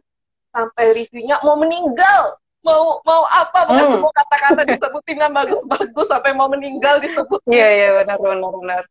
[0.55, 2.39] sampai reviewnya mau meninggal.
[2.61, 3.67] Mau mau apa?
[3.69, 3.93] Bukan mm.
[3.97, 7.41] semua kata-kata disebutin yang bagus-bagus sampai mau meninggal disebut.
[7.49, 8.83] Iya, iya benar benar benar.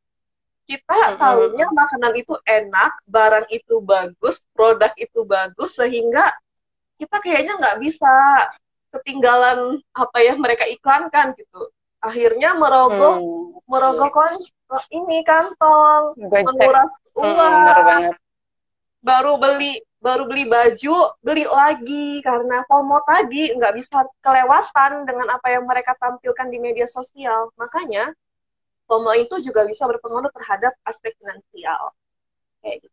[0.65, 1.19] Kita mm -hmm.
[1.21, 6.33] tahunya makanan itu enak, barang itu bagus, produk itu bagus sehingga
[6.99, 8.11] kita kayaknya nggak bisa
[8.89, 13.67] ketinggalan apa ya mereka iklankan gitu akhirnya merogoh hmm.
[13.67, 14.35] merogoh kon
[14.89, 16.45] ini kantong Gajek.
[16.47, 18.05] menguras hmm, uang hmm,
[19.03, 25.47] baru beli baru beli baju beli lagi karena FOMO tadi nggak bisa kelewatan dengan apa
[25.51, 28.15] yang mereka tampilkan di media sosial makanya
[28.87, 31.91] FOMO itu juga bisa berpengaruh terhadap aspek finansial
[32.63, 32.87] gitu.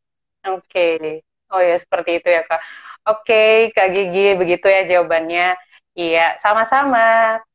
[0.50, 1.22] oke okay.
[1.54, 2.58] oh ya seperti itu ya kak
[3.06, 5.54] oke okay, kak Gigi begitu ya jawabannya
[5.96, 7.00] Iya, sama-sama.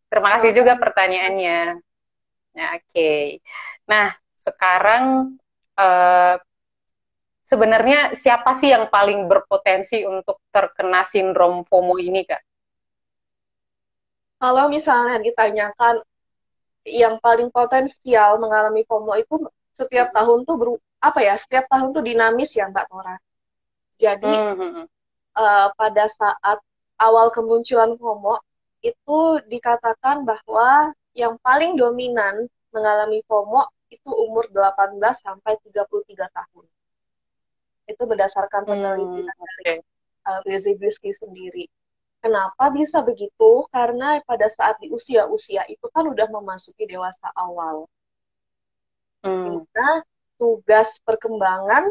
[0.10, 1.78] Terima kasih juga pertanyaannya.
[2.58, 2.90] Nah, Oke.
[2.90, 3.22] Okay.
[3.86, 5.38] Nah, sekarang
[5.78, 6.36] uh,
[7.52, 12.40] sebenarnya siapa sih yang paling berpotensi untuk terkena sindrom FOMO ini, Kak?
[14.40, 16.00] Kalau misalnya ditanyakan
[16.88, 19.36] yang paling potensial mengalami FOMO itu
[19.76, 20.68] setiap tahun tuh ber,
[21.04, 21.36] apa ya?
[21.36, 23.20] Setiap tahun tuh dinamis ya, Mbak Tora.
[24.00, 24.86] Jadi mm -hmm.
[25.36, 26.58] uh, pada saat
[27.04, 28.40] awal kemunculan FOMO
[28.82, 29.20] itu
[29.52, 36.66] dikatakan bahwa yang paling dominan mengalami FOMO itu umur 18 sampai 33 tahun.
[37.91, 39.77] Itu berdasarkan penelitian hmm, okay.
[40.23, 41.65] dari uh, sendiri.
[42.21, 43.65] Kenapa bisa begitu?
[43.73, 47.89] Karena pada saat di usia-usia itu kan udah memasuki dewasa awal.
[49.25, 49.65] Hmm.
[50.38, 51.89] Tugas perkembangan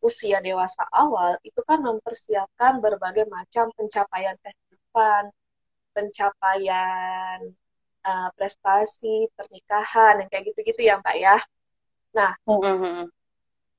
[0.00, 5.28] usia dewasa awal itu kan mempersiapkan berbagai macam pencapaian kehidupan,
[5.92, 7.38] pencapaian
[8.04, 11.36] uh, prestasi, pernikahan, yang kayak gitu-gitu ya Mbak ya.
[12.16, 13.06] Nah, mm-hmm.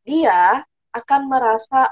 [0.05, 1.91] dia akan merasa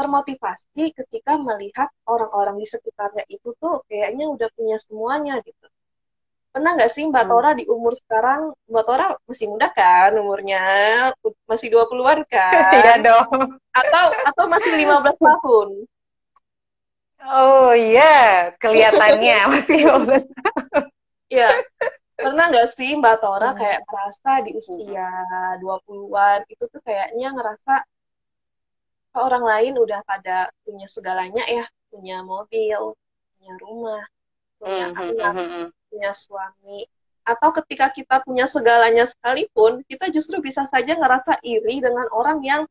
[0.00, 5.68] termotivasi ketika melihat orang-orang di sekitarnya itu tuh kayaknya udah punya semuanya gitu.
[6.50, 7.30] Pernah nggak sih Mbak hmm.
[7.30, 8.56] Tora di umur sekarang?
[8.66, 10.62] Mbak Tora masih muda kan umurnya?
[11.46, 12.72] Masih 20-an kan?
[12.80, 13.60] Iya dong.
[13.70, 15.68] Atau atau masih 15 tahun?
[17.20, 20.82] Oh iya kelihatannya masih 15 tahun.
[21.30, 21.50] Iya
[22.20, 23.58] pernah nggak sih Mbak Tora hmm.
[23.58, 25.08] kayak merasa di usia
[25.58, 27.74] 20-an itu tuh kayaknya ngerasa
[29.18, 31.64] orang lain udah pada punya segalanya ya.
[31.90, 32.94] Punya mobil
[33.34, 34.04] punya rumah
[34.60, 36.84] punya hmm, anak hmm, punya suami.
[37.24, 42.62] Atau ketika kita punya segalanya sekalipun kita justru bisa saja ngerasa iri dengan orang yang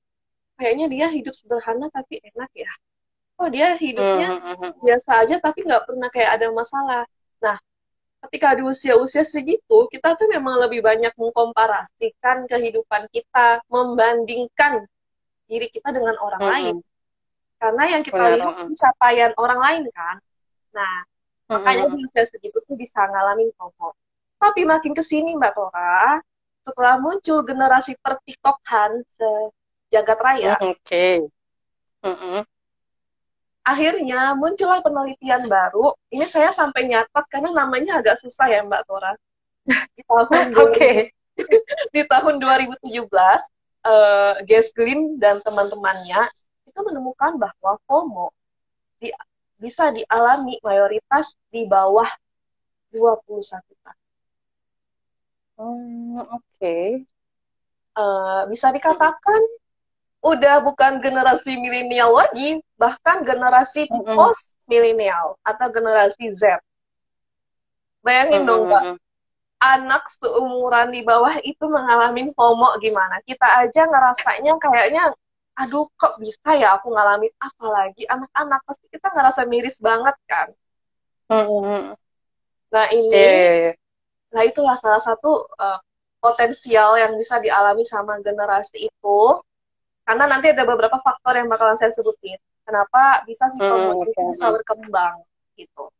[0.55, 2.71] kayaknya dia hidup sederhana tapi enak ya.
[3.39, 4.71] Oh dia hidupnya mm-hmm.
[4.83, 7.03] biasa aja tapi nggak pernah kayak ada masalah.
[7.39, 7.57] Nah
[8.27, 14.83] ketika di usia-usia segitu kita tuh memang lebih banyak mengkomparasikan kehidupan kita membandingkan
[15.47, 16.55] diri kita dengan orang mm-hmm.
[16.55, 16.75] lain
[17.59, 20.17] karena yang kita lihat pencapaian orang lain kan
[20.75, 21.07] nah
[21.49, 23.97] Makanya di usia segitu tuh bisa ngalamin FOMO.
[24.37, 26.21] Tapi makin ke sini Mbak Tora,
[26.61, 30.77] setelah muncul generasi per TikTokan sejagat raya, mm, oke.
[30.85, 31.25] Okay.
[32.05, 32.37] Mm -hmm.
[33.69, 35.93] Akhirnya muncullah penelitian baru.
[36.09, 39.13] Ini saya sampai nyatat karena namanya agak susah ya Mbak Tora.
[39.93, 41.13] Di tahun okay.
[41.93, 42.81] di tahun 2017,
[43.85, 44.41] uh,
[44.73, 46.33] Glynn dan teman-temannya
[46.65, 48.33] itu menemukan bahwa FOMO
[48.97, 49.13] di
[49.59, 52.07] bisa dialami mayoritas di bawah
[52.89, 53.97] 21 tahun.
[55.59, 56.41] Hmm, oke.
[56.57, 57.03] Okay.
[57.93, 59.41] Uh, eh, bisa dikatakan
[60.19, 64.15] udah bukan generasi milenial lagi, bahkan generasi mm -hmm.
[64.15, 66.59] post milenial atau generasi Z.
[68.03, 68.49] Bayangin mm -hmm.
[68.49, 68.83] dong, Mbak.
[69.59, 73.19] Anak seumuran di bawah itu mengalami FOMO gimana?
[73.27, 75.11] Kita aja ngerasanya kayaknya
[75.59, 80.47] aduh kok bisa ya aku ngalamin apalagi anak-anak pasti kita ngerasa miris banget kan
[81.27, 81.99] mm-hmm.
[82.71, 83.75] nah ini yeah, yeah, yeah.
[84.31, 85.79] nah itulah salah satu uh,
[86.23, 89.19] potensial yang bisa dialami sama generasi itu
[90.09, 94.25] karena nanti ada beberapa faktor yang bakalan saya sebutin kenapa bisa sih mm, okay.
[94.33, 95.21] bisa berkembang
[95.53, 95.93] gitu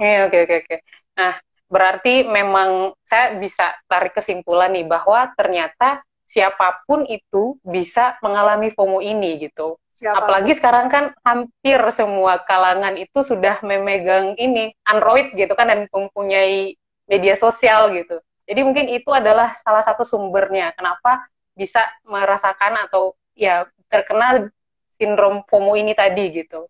[0.00, 0.76] Oke oke oke.
[1.20, 1.36] Nah
[1.70, 9.04] berarti memang saya bisa tarik kesimpulan nih bahwa ternyata siapa pun itu bisa mengalami FOMO
[9.04, 9.76] ini gitu.
[9.92, 10.24] Siapa?
[10.24, 16.80] Apalagi sekarang kan hampir semua kalangan itu sudah memegang ini Android gitu kan dan mempunyai
[17.04, 18.22] media sosial gitu.
[18.48, 24.50] Jadi mungkin itu adalah salah satu sumbernya kenapa bisa merasakan atau ya terkena
[24.94, 26.68] sindrom FOMO ini tadi gitu.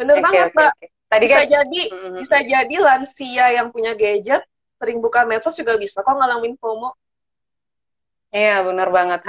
[0.00, 0.72] Bener okay, banget, okay, Mbak.
[0.76, 0.88] Okay.
[1.10, 2.18] Tadi bisa kan, jadi mm -hmm.
[2.22, 4.42] bisa jadi lansia yang punya gadget
[4.80, 6.96] sering buka medsos juga bisa kok ngalamin FOMO.
[8.32, 9.20] Iya, bener banget.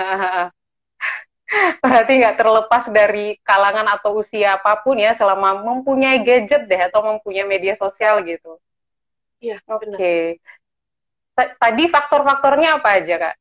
[1.84, 7.04] Berarti nggak terlepas dari kalangan atau usia apa pun ya, selama mempunyai gadget deh atau
[7.04, 8.56] mempunyai media sosial gitu.
[9.44, 9.92] Iya, Oke.
[9.92, 10.24] Okay.
[11.36, 13.36] Tadi faktor-faktornya apa aja, Kak?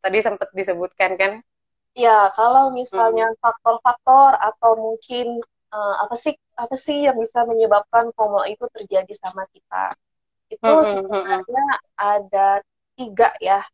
[0.00, 1.32] Tadi sempat disebutkan kan?
[1.96, 3.40] Ya, kalau misalnya hmm.
[3.40, 4.48] faktor-faktor hmm.
[4.52, 5.40] atau mungkin
[5.72, 9.96] uh, apa sih apa sih yang bisa menyebabkan FOMO itu terjadi sama kita?
[10.52, 11.08] Itu hmm, hmm, hmm, hmm.
[11.08, 12.48] sebenarnya ada
[13.00, 13.64] tiga ya.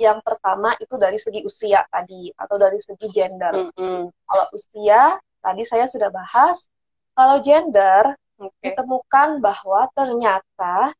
[0.00, 3.74] Yang pertama itu dari segi usia tadi atau dari segi gender.
[3.74, 4.08] Hmm.
[4.08, 6.64] Kalau usia tadi saya sudah bahas.
[7.10, 8.72] Kalau gender okay.
[8.72, 10.94] ditemukan bahwa ternyata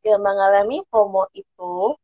[0.00, 1.98] yang mengalami FOMO itu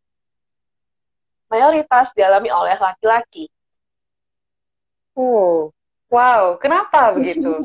[1.50, 3.50] mayoritas dialami oleh laki-laki.
[5.16, 5.72] Uh,
[6.12, 7.56] wow, kenapa begitu?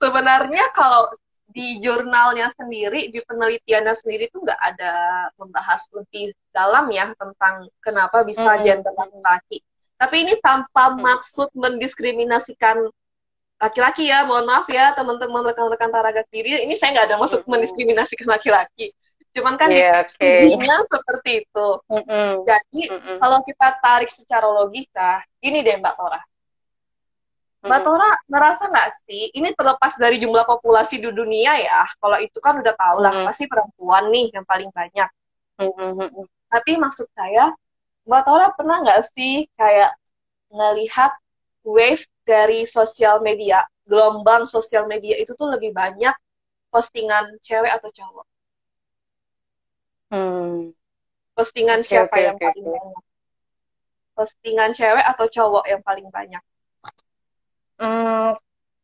[0.00, 1.12] Sebenarnya kalau
[1.50, 4.92] di jurnalnya sendiri, di penelitiannya sendiri itu nggak ada
[5.34, 8.62] membahas lebih dalam ya tentang kenapa bisa hmm.
[8.62, 9.58] gender laki-laki.
[9.98, 11.02] Tapi ini tanpa hmm.
[11.02, 12.86] maksud mendiskriminasikan
[13.60, 18.24] laki-laki ya, mohon maaf ya teman-teman rekan-rekan taraga sendiri, ini saya nggak ada maksud mendiskriminasikan
[18.30, 18.96] laki-laki.
[19.30, 20.50] Cuman kan yeah, okay.
[20.90, 21.68] seperti itu.
[21.86, 22.30] Mm -hmm.
[22.42, 23.16] Jadi mm -hmm.
[23.22, 26.20] kalau kita tarik secara logika, ini deh Mbak Tora.
[27.60, 32.40] Mbak Tora merasa nggak sih, ini terlepas dari jumlah populasi di dunia ya, kalau itu
[32.40, 35.08] kan udah tau lah, mm pasti perempuan nih yang paling banyak.
[35.60, 36.24] Mm -hmm.
[36.50, 37.54] Tapi maksud saya,
[38.08, 39.94] Mbak Tora pernah nggak sih kayak
[40.50, 41.14] ngelihat
[41.62, 46.16] wave dari sosial media, gelombang sosial media itu tuh lebih banyak
[46.74, 48.26] postingan cewek atau cowok?
[50.10, 50.74] Hmm.
[51.38, 52.74] Postingan okay, siapa okay, yang okay, paling okay.
[52.76, 53.04] banyak?
[54.18, 56.42] Postingan cewek atau cowok yang paling banyak?
[57.80, 58.36] Hmm,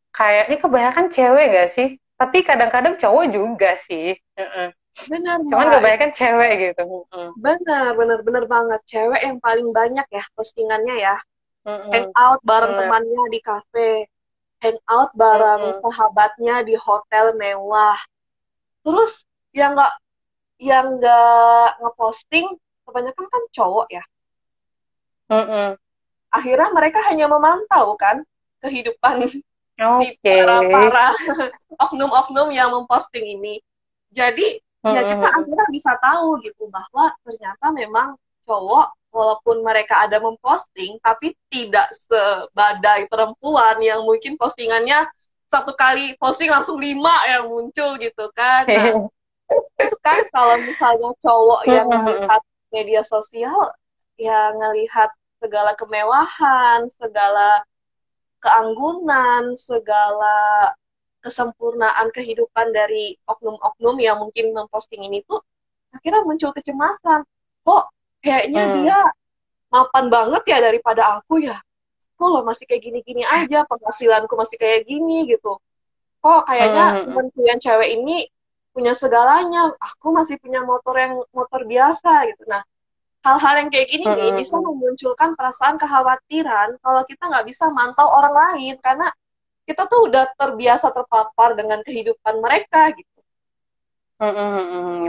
[0.09, 1.89] kayaknya kebanyakan cewek gak sih?
[2.17, 4.17] Tapi kadang-kadang cowok juga sih.
[4.33, 4.73] Uh-uh.
[5.05, 5.45] Benar.
[5.45, 7.05] Cuman kebanyakan cewek gitu.
[7.13, 7.29] Uh.
[7.37, 8.81] Benar, benar, benar banget.
[8.89, 11.15] Cewek yang paling banyak ya postingannya ya.
[11.61, 11.93] Uh-uh.
[11.93, 12.77] Hangout bareng uh.
[12.81, 14.09] temannya di kafe,
[14.65, 15.77] hangout bareng uh-uh.
[15.85, 18.01] sahabatnya di hotel mewah.
[18.81, 19.93] Terus yang nggak
[20.57, 22.47] yang nggak ngeposting
[22.87, 24.03] kebanyakan kan cowok ya.
[25.27, 25.75] Mm-mm.
[26.31, 28.23] Akhirnya mereka hanya memantau kan
[28.63, 29.43] kehidupan
[29.77, 30.01] okay.
[30.01, 31.07] si para para
[31.87, 33.61] oknum-oknum yang memposting ini.
[34.09, 34.95] Jadi mm-hmm.
[34.95, 38.17] ya kita akhirnya bisa tahu gitu bahwa ternyata memang
[38.47, 45.09] cowok walaupun mereka ada memposting tapi tidak sebadai perempuan yang mungkin postingannya
[45.47, 48.67] satu kali posting langsung lima yang muncul gitu kan.
[48.67, 49.07] Nah,
[49.77, 52.41] itu kan kalau misalnya cowok yang melihat
[52.73, 53.71] media sosial
[54.19, 57.61] ya ngelihat segala kemewahan, segala
[58.41, 60.73] keanggunan, segala
[61.21, 65.41] kesempurnaan kehidupan dari oknum-oknum yang mungkin memposting ini tuh
[65.93, 67.25] akhirnya muncul kecemasan.
[67.65, 67.83] Kok
[68.21, 68.73] kayaknya hmm.
[68.81, 68.99] dia
[69.69, 71.57] mapan banget ya daripada aku ya.
[72.17, 75.61] Kok lo masih kayak gini-gini aja, penghasilanku masih kayak gini gitu.
[76.21, 77.13] Kok kayaknya hmm.
[77.13, 78.29] temen yang cewek ini
[78.77, 82.61] punya segalanya aku masih punya motor yang motor biasa gitu nah
[83.25, 84.13] hal-hal yang kayak gini hmm.
[84.13, 89.09] nih bisa memunculkan perasaan kekhawatiran kalau kita nggak bisa mantau orang lain karena
[89.67, 93.19] kita tuh udah terbiasa terpapar dengan kehidupan mereka gitu.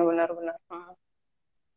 [0.03, 0.59] Benar-benar.
[0.67, 0.93] Hmm.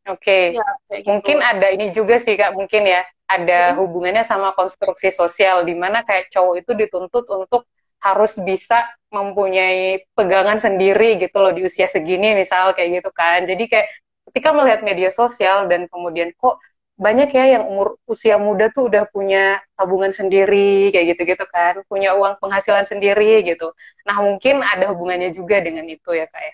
[0.10, 0.58] Oke, okay.
[0.58, 0.66] ya,
[0.98, 1.14] gitu.
[1.14, 6.02] mungkin ada ini juga sih kak, mungkin ya ada hubungannya sama konstruksi sosial di mana
[6.02, 7.70] kayak cowok itu dituntut untuk
[8.02, 13.64] harus bisa mempunyai pegangan sendiri gitu loh di usia segini misal kayak gitu kan jadi
[13.70, 13.88] kayak
[14.32, 16.58] ketika melihat media sosial dan kemudian kok
[17.02, 22.14] banyak ya yang umur usia muda tuh udah punya tabungan sendiri kayak gitu-gitu kan punya
[22.14, 23.74] uang penghasilan sendiri gitu
[24.06, 26.54] nah mungkin ada hubungannya juga dengan itu ya kak ya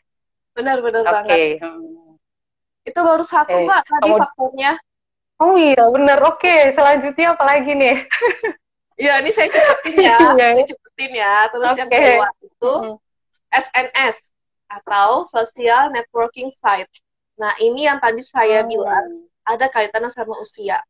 [0.55, 1.13] benar-benar okay.
[1.13, 2.15] banget hmm.
[2.88, 3.67] itu baru satu okay.
[3.67, 4.19] mbak tadi Kamu...
[4.23, 4.71] faktornya
[5.43, 6.71] oh iya benar oke okay.
[6.71, 7.98] selanjutnya apa lagi nih
[8.98, 10.17] Ya, ini saya cepetin ya.
[10.33, 10.50] Iya.
[10.58, 11.35] saya cepetin ya.
[11.54, 11.79] Terus okay.
[11.79, 12.73] yang kedua itu
[13.54, 14.17] SNS
[14.67, 16.91] atau Social Networking Site.
[17.37, 18.69] Nah, ini yang tadi saya hmm.
[18.73, 19.06] bilang
[19.45, 20.81] ada kaitannya sama usia.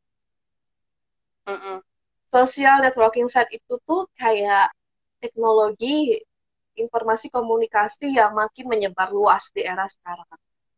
[1.46, 1.84] Mm
[2.28, 4.68] Social Networking Site itu tuh kayak
[5.24, 6.20] teknologi
[6.76, 10.28] informasi komunikasi yang makin menyebar luas di era sekarang.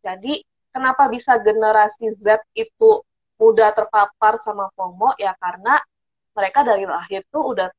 [0.06, 3.02] Jadi, kenapa bisa generasi Z itu
[3.42, 5.18] mudah terpapar sama FOMO?
[5.18, 5.82] Ya karena
[6.34, 7.70] mereka dari lahir tuh udah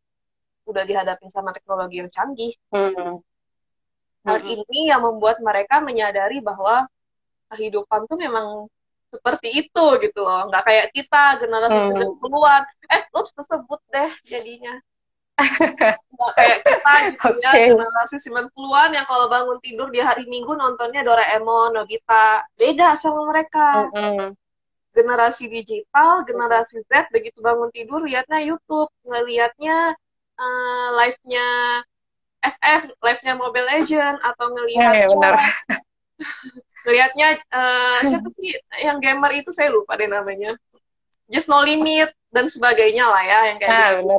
[0.69, 2.53] udah dihadapin sama teknologi yang canggih.
[2.71, 3.19] Hmm.
[4.27, 4.53] Hal hmm.
[4.53, 6.87] ini yang membuat mereka menyadari bahwa
[7.51, 8.71] kehidupan tuh memang
[9.11, 12.23] seperti itu gitu loh nggak kayak kita generasi hmm.
[12.23, 12.63] 90-an
[12.95, 14.79] eh loops tersebut deh jadinya
[16.15, 17.67] nggak kayak kita gitu okay.
[17.67, 23.27] ya generasi 90-an yang kalau bangun tidur di hari Minggu nontonnya Doraemon, Nobita beda sama
[23.27, 24.37] mereka -hmm.
[24.91, 29.95] Generasi digital generasi Z begitu bangun tidur lihatnya YouTube ngelihatnya
[30.41, 31.47] uh, live-nya
[32.41, 35.35] FF live-nya Mobile Legend atau ngelihat yeah, benar.
[36.89, 40.57] Lihatnya uh, siapa sih yang gamer itu saya lupa deh namanya.
[41.29, 44.17] Just No Limit dan sebagainya lah ya yang kayak ah, gitu.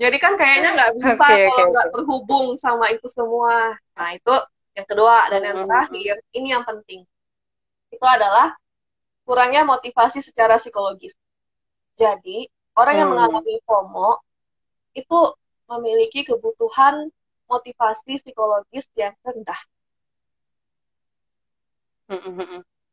[0.00, 1.94] Jadi kan kayaknya nggak bisa okay, kalau nggak okay.
[2.00, 3.76] terhubung sama itu semua.
[3.92, 4.34] Nah itu
[4.72, 7.04] yang kedua dan yang terakhir ini yang penting
[7.92, 8.56] itu adalah
[9.24, 11.14] kurangnya motivasi secara psikologis.
[12.00, 13.16] Jadi orang yang hmm.
[13.16, 14.10] mengalami FOMO
[14.96, 15.18] itu
[15.70, 17.12] memiliki kebutuhan
[17.46, 19.60] motivasi psikologis yang rendah.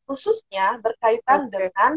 [0.05, 1.51] Khususnya berkaitan okay.
[1.57, 1.91] dengan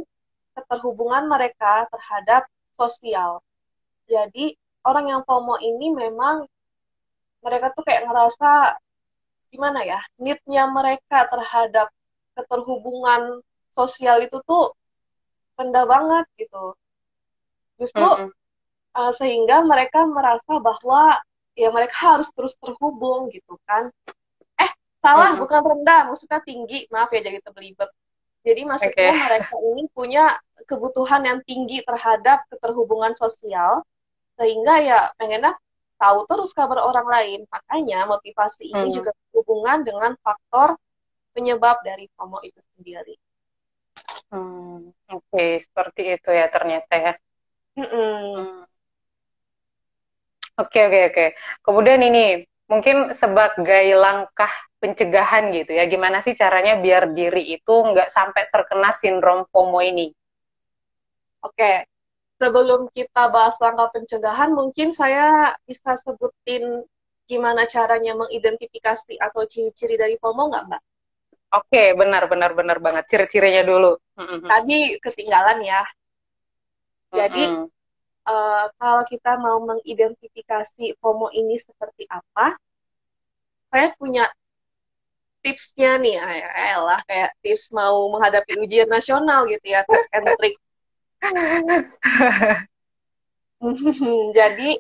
[0.57, 3.45] keterhubungan mereka terhadap sosial.
[4.09, 6.49] Jadi orang yang FOMO ini memang
[7.45, 8.77] mereka tuh kayak ngerasa
[9.51, 11.91] gimana ya, need-nya mereka terhadap
[12.39, 13.43] keterhubungan
[13.81, 14.77] sosial itu tuh
[15.57, 16.77] rendah banget gitu.
[17.81, 18.31] Justru mm -hmm.
[18.97, 21.17] uh, sehingga mereka merasa bahwa
[21.57, 23.89] ya mereka harus terus terhubung gitu kan
[25.01, 25.41] Salah, hmm.
[25.41, 26.85] bukan rendah, maksudnya tinggi.
[26.93, 27.89] Maaf ya jadi terbelibet.
[28.45, 29.25] Jadi maksudnya okay.
[29.29, 30.25] mereka ini punya
[30.65, 33.85] kebutuhan yang tinggi terhadap keterhubungan sosial,
[34.37, 35.57] sehingga ya pengennya
[35.97, 37.41] tahu terus kabar orang lain.
[37.49, 38.97] Makanya motivasi ini hmm.
[38.97, 40.77] juga berhubungan dengan faktor
[41.33, 43.17] penyebab dari FOMO itu sendiri.
[44.31, 45.51] Hmm, Oke, okay.
[45.59, 47.13] seperti itu ya ternyata ya.
[47.75, 48.63] Hmm.
[50.55, 50.87] Oke, hmm.
[50.87, 51.27] oke, oke.
[51.67, 58.09] Kemudian ini mungkin sebagai langkah pencegahan gitu ya, gimana sih caranya biar diri itu nggak
[58.09, 60.15] sampai terkena sindrom FOMO ini?
[61.43, 61.91] Oke,
[62.41, 66.89] sebelum kita bahas langkah pencegahan, mungkin saya bisa sebutin
[67.29, 70.83] gimana caranya mengidentifikasi atau ciri-ciri dari FOMO nggak, Mbak?
[71.51, 73.05] Oke, benar, benar, benar banget.
[73.11, 73.99] Ciri-cirinya dulu.
[74.47, 75.83] Tadi ketinggalan ya.
[77.11, 77.79] Jadi, mm -hmm
[78.31, 82.57] uh, kalau kita mau mengidentifikasi FOMO ini seperti apa,
[83.71, 84.27] saya punya
[85.41, 90.57] tipsnya nih, ya lah kayak tips mau menghadapi ujian nasional gitu ya, tips and trick.
[94.39, 94.71] Jadi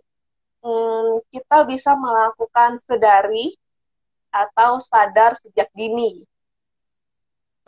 [0.64, 3.56] hmm, kita bisa melakukan sedari
[4.30, 6.24] atau sadar sejak dini.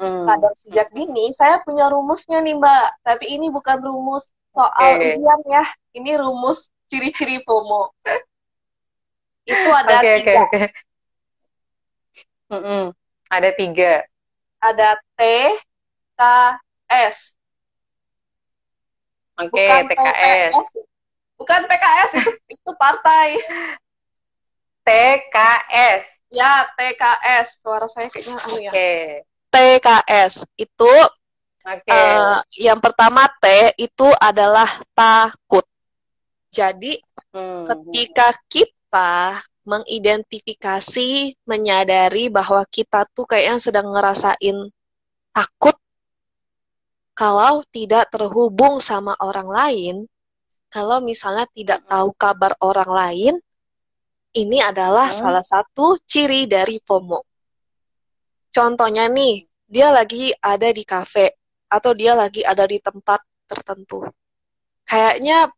[0.02, 0.26] Hmm.
[0.26, 5.14] Sadar sejak dini, saya punya rumusnya nih Mbak, tapi ini bukan rumus soal okay.
[5.14, 5.64] ujian ya.
[5.94, 7.94] Ini rumus ciri-ciri FOMO.
[9.46, 10.34] Itu ada okay, tiga.
[10.34, 10.66] Okay, okay.
[12.50, 12.84] Mm -mm.
[13.30, 13.92] Ada tiga.
[14.58, 15.20] Ada T,
[16.18, 16.20] K,
[16.90, 17.38] S.
[19.38, 20.52] Oke, okay, TKS.
[20.52, 20.54] TPS.
[21.38, 23.38] Bukan PKS, itu, itu partai.
[24.82, 26.04] TKS.
[26.34, 27.62] Ya, TKS.
[27.62, 28.70] Suara saya kayaknya anu ya.
[28.74, 29.30] Oke.
[29.52, 30.92] TKS itu
[31.62, 31.94] Okay.
[31.94, 33.46] Uh, eh, yang pertama T
[33.78, 35.62] itu adalah takut.
[36.50, 36.98] Jadi
[37.30, 37.62] hmm.
[37.62, 44.74] ketika kita mengidentifikasi, menyadari bahwa kita tuh kayaknya sedang ngerasain
[45.30, 45.78] takut
[47.14, 49.96] kalau tidak terhubung sama orang lain,
[50.66, 51.88] kalau misalnya tidak hmm.
[51.88, 53.34] tahu kabar orang lain,
[54.34, 55.16] ini adalah hmm.
[55.16, 57.31] salah satu ciri dari FOMO.
[58.52, 61.32] Contohnya nih, dia lagi ada di kafe,
[61.72, 64.04] atau dia lagi ada di tempat tertentu.
[64.84, 65.48] Kayaknya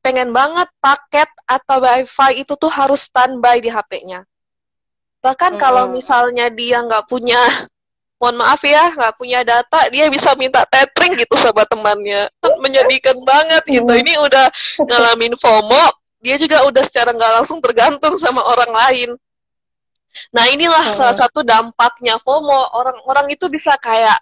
[0.00, 4.24] pengen banget paket atau wifi itu tuh harus standby di HP-nya.
[5.20, 5.60] Bahkan hmm.
[5.60, 7.36] kalau misalnya dia nggak punya,
[8.20, 12.32] mohon maaf ya, nggak punya data, dia bisa minta tethering gitu sama temannya.
[12.64, 13.92] Menyedihkan banget gitu.
[13.92, 14.48] Ini udah
[14.80, 15.84] ngalamin FOMO,
[16.24, 19.10] dia juga udah secara nggak langsung tergantung sama orang lain.
[20.34, 20.96] Nah inilah hmm.
[20.96, 22.74] salah satu dampaknya FOMO.
[22.74, 24.18] Orang-orang itu bisa kayak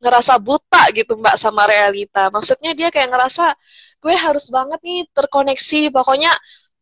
[0.00, 2.32] ngerasa buta gitu mbak sama realita.
[2.32, 3.52] Maksudnya dia kayak ngerasa
[4.00, 5.92] gue harus banget nih terkoneksi.
[5.92, 6.32] Pokoknya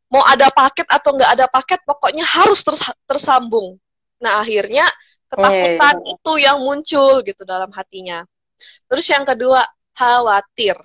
[0.09, 3.77] mau ada paket atau nggak ada paket, pokoknya harus terus tersambung.
[4.23, 4.87] Nah akhirnya
[5.29, 8.25] ketakutan itu yang muncul gitu dalam hatinya.
[8.89, 10.79] Terus yang kedua khawatir.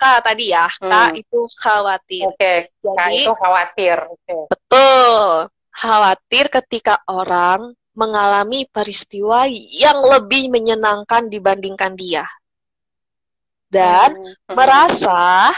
[0.00, 1.20] K tadi ya, K hmm.
[1.20, 2.24] itu khawatir.
[2.24, 2.56] Oke, okay.
[2.80, 3.98] Jadi K itu khawatir.
[4.08, 4.42] Okay.
[4.48, 5.52] Betul.
[5.70, 12.26] Khawatir ketika orang mengalami peristiwa yang lebih menyenangkan dibandingkan dia.
[13.70, 14.54] Dan hmm.
[14.58, 15.54] merasa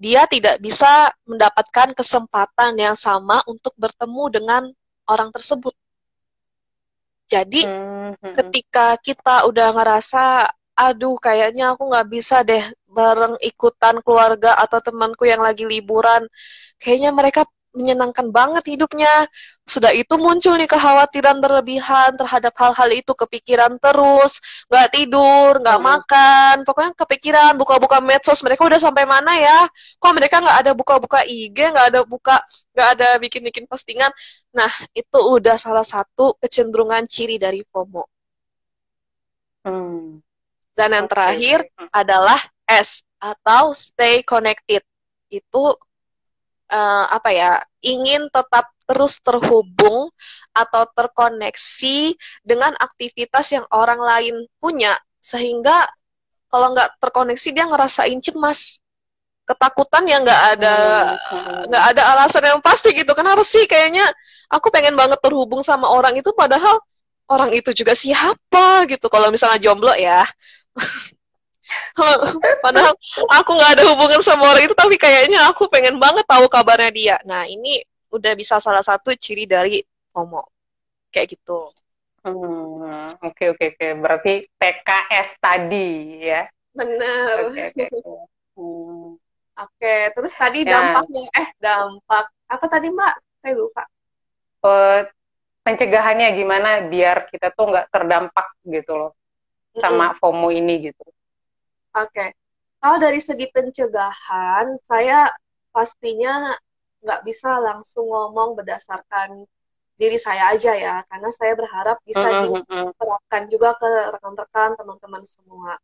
[0.00, 4.62] dia tidak bisa mendapatkan kesempatan yang sama untuk bertemu dengan
[5.04, 5.76] orang tersebut.
[7.28, 8.32] Jadi mm-hmm.
[8.32, 15.28] ketika kita udah ngerasa, aduh kayaknya aku nggak bisa deh bareng ikutan keluarga atau temanku
[15.28, 16.24] yang lagi liburan,
[16.80, 19.26] kayaknya mereka menyenangkan banget hidupnya.
[19.62, 25.86] Sudah itu muncul nih kekhawatiran berlebihan terhadap hal-hal itu, kepikiran terus, nggak tidur, nggak hmm.
[25.86, 28.42] makan, pokoknya kepikiran buka-buka medsos.
[28.42, 29.58] Mereka udah sampai mana ya?
[30.02, 32.42] Kok mereka nggak ada buka-buka IG, nggak ada buka,
[32.74, 34.10] nggak ada bikin-bikin postingan.
[34.50, 38.02] Nah, itu udah salah satu kecenderungan ciri dari FOMO.
[39.62, 40.18] Hmm.
[40.74, 44.80] Dan yang terakhir adalah S atau stay connected.
[45.28, 45.76] Itu
[46.70, 47.52] uh, apa ya
[47.82, 50.10] ingin tetap terus terhubung
[50.50, 55.86] atau terkoneksi dengan aktivitas yang orang lain punya sehingga
[56.50, 58.82] kalau nggak terkoneksi dia ngerasain cemas.
[59.46, 60.74] Ketakutan yang nggak ada
[61.14, 61.62] hmm.
[61.70, 63.14] nggak ada alasan yang pasti gitu.
[63.14, 64.06] Kenapa sih kayaknya
[64.50, 66.78] aku pengen banget terhubung sama orang itu padahal
[67.30, 69.06] orang itu juga siapa gitu.
[69.06, 70.26] Kalau misalnya jomblo ya
[72.64, 72.94] Padahal
[73.30, 77.16] aku nggak ada hubungan sama orang itu, tapi kayaknya aku pengen banget tahu kabarnya dia.
[77.26, 80.42] Nah, ini udah bisa salah satu ciri dari FOMO.
[81.10, 81.70] Kayak gitu.
[82.20, 83.88] Hmm, oke oke oke.
[83.96, 85.88] Berarti PKS tadi
[86.20, 86.44] ya.
[86.76, 87.50] Benar.
[87.50, 88.12] Oke, oke, oke.
[88.58, 89.16] Hmm.
[89.60, 90.72] Oke, terus tadi ya.
[90.72, 93.14] dampaknya eh dampak apa tadi Mbak?
[93.44, 93.84] Saya lupa.
[94.60, 95.00] Uh,
[95.64, 99.12] pencegahannya gimana biar kita tuh nggak terdampak gitu loh
[99.76, 101.04] sama FOMO ini gitu.
[101.90, 102.30] Oke, okay.
[102.78, 105.26] kalau dari segi pencegahan, saya
[105.74, 106.54] pastinya
[107.02, 109.42] nggak bisa langsung ngomong berdasarkan
[109.98, 115.76] diri saya aja ya, karena saya berharap bisa diterapkan juga ke rekan-rekan teman-teman semua.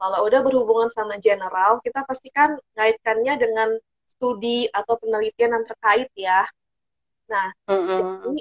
[0.00, 3.68] Kalau udah berhubungan sama general, kita pastikan ngaitkannya dengan
[4.06, 6.44] studi atau penelitian yang terkait ya.
[7.32, 8.40] Nah, jadi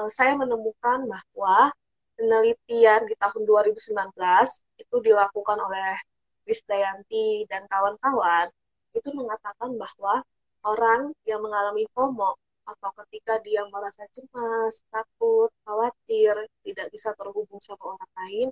[0.00, 1.72] uh, saya menemukan bahwa
[2.18, 3.94] penelitian di tahun 2019
[4.82, 5.94] itu dilakukan oleh
[6.42, 8.50] Krisdayanti dan kawan-kawan
[8.90, 10.26] itu mengatakan bahwa
[10.66, 12.34] orang yang mengalami FOMO
[12.68, 18.48] atau ketika dia merasa cemas, takut, khawatir, tidak bisa terhubung sama orang lain,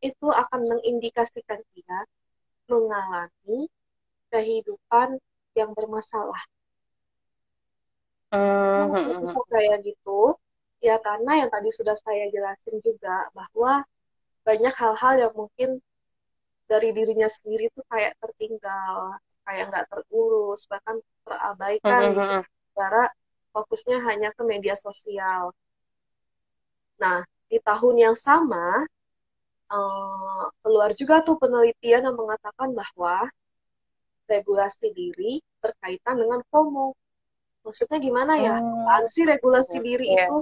[0.00, 2.08] itu akan mengindikasikan dia
[2.70, 3.68] mengalami
[4.32, 5.20] kehidupan
[5.52, 6.40] yang bermasalah.
[8.30, 9.20] Mm -hmm.
[9.20, 10.38] Bisa kayak gitu,
[10.80, 13.84] Ya karena yang tadi sudah saya jelasin juga bahwa
[14.44, 15.84] banyak hal-hal yang mungkin
[16.64, 23.08] dari dirinya sendiri tuh kayak tertinggal, kayak nggak terurus, bahkan terabaikan mm -hmm.
[23.52, 25.52] fokusnya hanya ke media sosial.
[27.02, 28.86] Nah, di tahun yang sama
[29.70, 33.26] uh, keluar juga tuh penelitian yang mengatakan bahwa
[34.30, 36.94] regulasi diri berkaitan dengan FOMO.
[37.66, 38.54] Maksudnya gimana ya?
[38.56, 38.86] Hmm.
[38.86, 39.84] Apaan sih regulasi yeah.
[39.84, 40.26] diri yeah.
[40.30, 40.36] itu?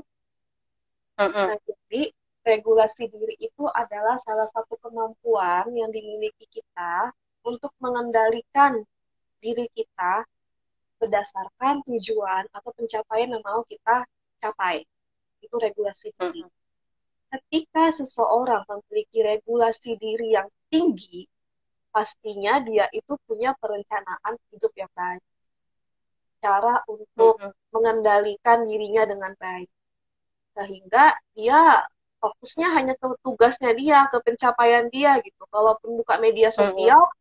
[1.19, 2.15] Nah, jadi
[2.47, 7.11] regulasi diri itu adalah salah satu kemampuan yang dimiliki kita
[7.43, 8.87] untuk mengendalikan
[9.43, 10.23] diri kita
[11.03, 14.07] berdasarkan tujuan atau pencapaian yang mau kita
[14.39, 14.87] capai.
[15.43, 16.47] Itu regulasi diri.
[16.47, 16.57] Mm-hmm.
[17.29, 21.27] Ketika seseorang memiliki regulasi diri yang tinggi,
[21.91, 25.23] pastinya dia itu punya perencanaan hidup yang baik.
[26.39, 27.75] Cara untuk mm-hmm.
[27.75, 29.67] mengendalikan dirinya dengan baik
[30.59, 31.87] sehingga dia
[32.19, 35.47] fokusnya hanya ke tugasnya dia, ke pencapaian dia gitu.
[35.55, 37.15] Kalaupun buka media sosial, hmm.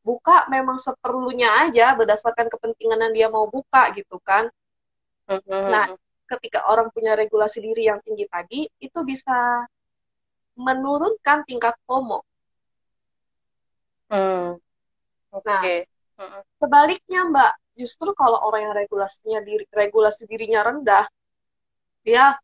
[0.00, 4.48] buka memang seperlunya aja berdasarkan kepentingan yang dia mau buka gitu kan.
[5.28, 5.44] Hmm.
[5.44, 5.92] Nah,
[6.24, 9.68] ketika orang punya regulasi diri yang tinggi tadi, itu bisa
[10.56, 12.24] menurunkan tingkat FOMO.
[14.08, 14.56] Hmm.
[15.30, 15.86] Okay.
[16.18, 21.06] Nah, sebaliknya Mbak, justru kalau orang yang regulasinya diri, regulasi dirinya rendah,
[22.02, 22.34] dia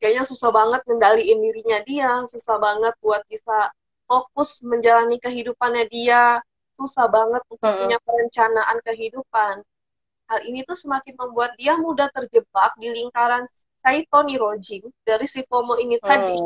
[0.00, 3.72] kayaknya susah banget ngendaliin dirinya dia, susah banget buat bisa
[4.06, 6.40] fokus menjalani kehidupannya dia,
[6.76, 7.80] susah banget untuk hmm.
[7.84, 9.54] punya perencanaan kehidupan.
[10.26, 13.46] Hal ini tuh semakin membuat dia mudah terjebak di lingkaran
[13.80, 16.38] Saito Nirojin dari si FOMO ini tadi.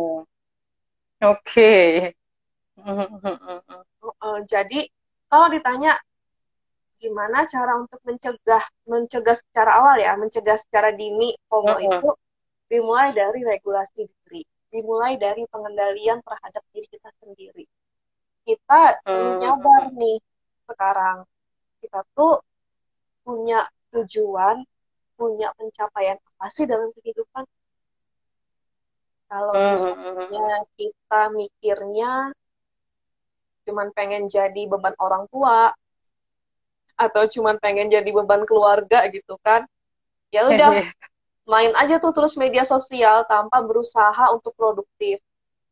[1.25, 1.73] Oke.
[4.01, 4.41] Okay.
[4.49, 4.89] jadi
[5.29, 5.93] kalau ditanya
[6.97, 11.85] gimana cara untuk mencegah mencegah secara awal ya, mencegah secara dini FOMO -huh.
[11.85, 12.09] itu
[12.71, 17.67] dimulai dari regulasi diri, dimulai dari pengendalian terhadap diri kita sendiri.
[18.47, 19.91] Kita hmm.
[19.99, 20.23] nih
[20.71, 21.27] sekarang
[21.83, 22.39] kita tuh
[23.27, 24.63] punya tujuan,
[25.19, 27.43] punya pencapaian apa sih dalam kehidupan?
[29.27, 32.13] Kalau hmm, hmm, misalnya kita mikirnya
[33.67, 35.71] cuman pengen jadi beban orang tua
[36.99, 39.67] atau cuman pengen jadi beban keluarga gitu kan,
[40.35, 40.71] ya udah
[41.49, 45.21] main aja tuh terus media sosial tanpa berusaha untuk produktif,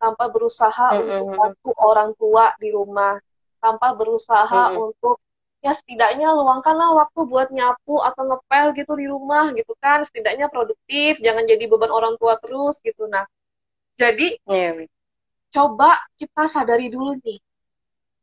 [0.01, 1.05] tanpa berusaha mm -hmm.
[1.05, 3.19] untuk bantu orang tua di rumah,
[3.59, 4.87] tanpa berusaha mm -hmm.
[4.91, 5.17] untuk
[5.59, 11.19] ya setidaknya luangkanlah waktu buat nyapu atau ngepel gitu di rumah gitu kan, setidaknya produktif,
[11.19, 13.11] jangan jadi beban orang tua terus gitu.
[13.11, 13.27] Nah,
[13.99, 14.87] jadi yeah.
[15.51, 17.43] coba kita sadari dulu nih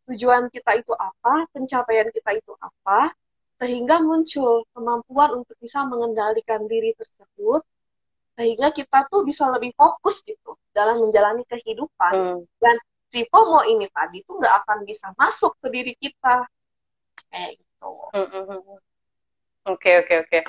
[0.05, 3.11] tujuan kita itu apa, pencapaian kita itu apa,
[3.55, 7.63] sehingga muncul kemampuan untuk bisa mengendalikan diri tersebut
[8.35, 12.41] sehingga kita tuh bisa lebih fokus gitu dalam menjalani kehidupan hmm.
[12.59, 12.75] dan
[13.07, 16.43] si FOMO ini tadi tuh nggak akan bisa masuk ke diri kita
[17.31, 17.91] kayak gitu.
[18.11, 18.79] Hmm, hmm, hmm,
[19.71, 20.39] oke oke oke.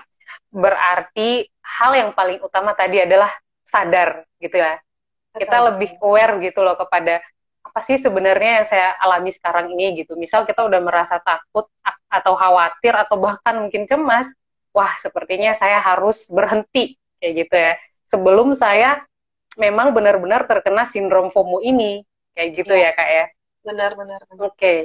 [0.50, 3.30] Berarti hal yang paling utama tadi adalah
[3.62, 4.82] sadar gitu ya.
[5.30, 7.22] Kita lebih aware gitu loh kepada
[7.62, 10.18] apa sih sebenarnya yang saya alami sekarang ini gitu.
[10.18, 11.70] Misal kita udah merasa takut
[12.16, 14.28] atau khawatir atau bahkan mungkin cemas,
[14.72, 17.72] wah sepertinya saya harus berhenti kayak gitu ya.
[18.06, 19.02] Sebelum saya
[19.56, 22.04] memang benar-benar terkena sindrom FOMO ini
[22.36, 23.24] kayak gitu ya, ya kak ya.
[23.66, 24.20] Benar-benar.
[24.36, 24.40] Oke.
[24.52, 24.78] Okay.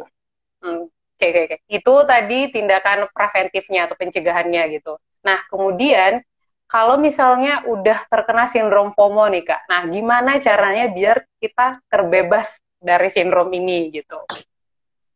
[0.63, 0.88] Hmm.
[1.21, 4.97] Oke, okay, okay, Itu tadi tindakan preventifnya atau pencegahannya gitu.
[5.21, 6.25] Nah, kemudian
[6.65, 13.13] kalau misalnya udah terkena sindrom FOMO nih kak, nah gimana caranya biar kita terbebas dari
[13.13, 14.17] sindrom ini gitu.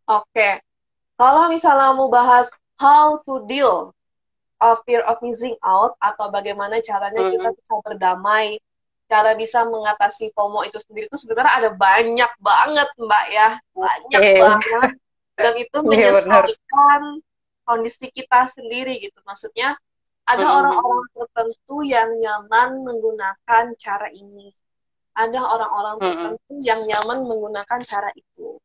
[0.06, 0.62] Oke,
[1.16, 3.96] kalau misalnya mau bahas how to deal
[4.60, 7.36] of fear of missing out atau bagaimana caranya mm -hmm.
[7.40, 8.60] kita bisa berdamai,
[9.08, 14.40] cara bisa mengatasi FOMO itu sendiri itu sebenarnya ada banyak banget mbak ya, banyak okay.
[14.40, 14.90] banget
[15.36, 17.02] dan itu iya, menyesuaikan
[17.68, 19.20] kondisi kita sendiri gitu.
[19.28, 19.76] Maksudnya
[20.26, 21.20] ada orang-orang mm -hmm.
[21.22, 24.50] tertentu yang nyaman menggunakan cara ini
[25.16, 26.68] ada orang-orang tertentu mm -hmm.
[26.68, 28.60] yang nyaman menggunakan cara itu.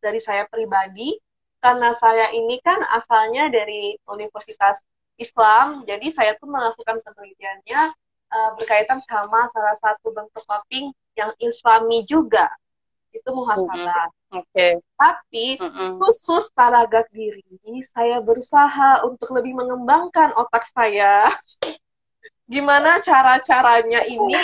[0.00, 1.12] Dari saya pribadi,
[1.60, 4.80] karena saya ini kan asalnya dari Universitas
[5.20, 7.92] Islam, jadi saya tuh melakukan penelitiannya
[8.32, 12.48] uh, berkaitan sama salah satu bentuk coping yang Islami juga,
[13.12, 14.08] itu muhasabah.
[14.08, 14.18] Mm -hmm.
[14.30, 14.72] Okay.
[14.96, 15.90] Tapi mm -hmm.
[16.00, 17.44] khusus taragak diri,
[17.84, 21.28] saya berusaha untuk lebih mengembangkan otak saya.
[22.52, 24.34] Gimana cara-caranya ini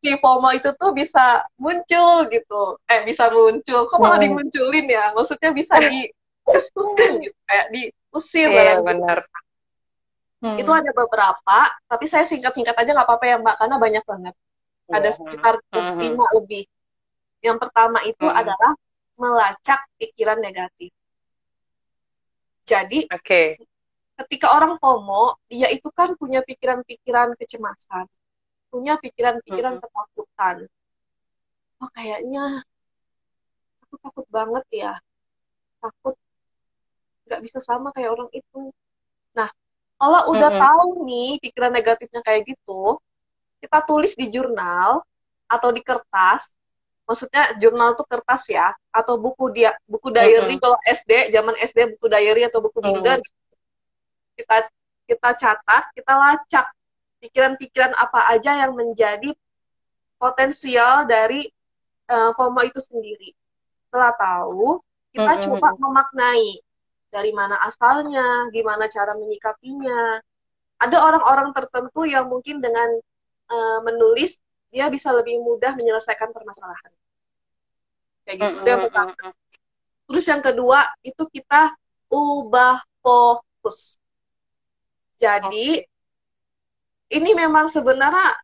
[0.00, 2.78] si FOMO itu tuh bisa muncul gitu.
[2.88, 3.90] Eh, bisa muncul.
[3.90, 4.26] Kok malah hmm.
[4.32, 5.12] dimunculin ya?
[5.12, 5.76] Maksudnya bisa
[6.50, 7.38] dihapuskan gitu.
[7.46, 8.48] Kayak diusir.
[8.50, 9.18] Iya, benar.
[10.40, 10.56] Hmm.
[10.56, 14.34] Itu ada beberapa, tapi saya singkat-singkat aja nggak apa-apa ya Mbak, karena banyak banget.
[14.90, 15.16] Ada iya.
[15.16, 15.98] sekitar hmm.
[16.00, 16.34] lima hmm.
[16.40, 16.64] lebih.
[17.40, 18.40] Yang pertama itu hmm.
[18.40, 18.72] adalah
[19.20, 20.90] melacak pikiran negatif.
[22.64, 23.58] Jadi, okay.
[24.24, 28.06] ketika orang FOMO, dia itu kan punya pikiran-pikiran kecemasan
[28.70, 29.90] punya pikiran-pikiran mm -hmm.
[29.90, 30.56] ketakutan.
[31.82, 32.62] Oh kayaknya
[33.82, 34.92] aku takut banget ya,
[35.82, 36.14] takut
[37.30, 38.74] nggak bisa sama kayak orang itu.
[39.38, 39.46] Nah,
[39.94, 40.66] kalau udah mm -hmm.
[40.66, 42.98] tahu nih pikiran negatifnya kayak gitu,
[43.62, 45.06] kita tulis di jurnal
[45.46, 46.50] atau di kertas.
[47.06, 50.62] Maksudnya jurnal tuh kertas ya, atau buku dia buku diary mm -hmm.
[50.62, 53.22] kalau SD, zaman SD buku diary atau buku binder.
[53.22, 54.38] Mm -hmm.
[54.42, 54.56] Kita
[55.06, 56.66] kita catat, kita lacak
[57.22, 59.34] pikiran-pikiran apa aja yang menjadi
[60.18, 61.46] potensial dari
[62.10, 63.34] uh, FOMO itu sendiri.
[63.86, 64.78] Setelah tahu,
[65.14, 65.44] kita mm -hmm.
[65.50, 66.62] coba memaknai
[67.10, 70.22] dari mana asalnya, gimana cara menyikapinya.
[70.80, 72.88] Ada orang-orang tertentu yang mungkin dengan
[73.50, 74.40] uh, menulis
[74.70, 76.92] dia bisa lebih mudah menyelesaikan permasalahan.
[78.24, 78.46] Kayak gitu.
[78.46, 78.70] Mm -hmm.
[78.70, 79.12] yang pertama.
[80.06, 81.74] Terus yang kedua itu kita
[82.10, 83.98] ubah fokus.
[85.20, 85.84] Jadi
[87.10, 88.38] ini memang sebenarnya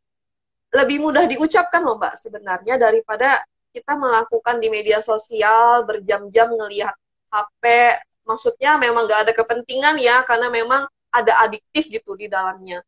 [0.75, 3.41] lebih mudah diucapkan loh Mbak sebenarnya daripada
[3.71, 6.95] kita melakukan di media sosial berjam-jam ngelihat
[7.31, 7.63] HP.
[8.27, 12.83] Maksudnya memang nggak ada kepentingan ya karena memang ada adiktif gitu di dalamnya.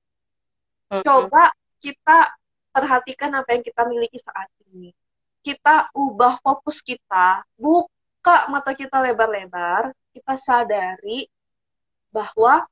[0.91, 2.35] Coba kita
[2.75, 4.91] perhatikan apa yang kita miliki saat ini.
[5.41, 11.31] Kita ubah fokus kita, buka mata kita lebar-lebar, kita sadari
[12.11, 12.67] bahwa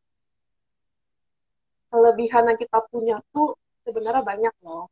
[1.89, 3.55] kelebihan yang kita punya tuh
[3.87, 4.91] sebenarnya banyak loh.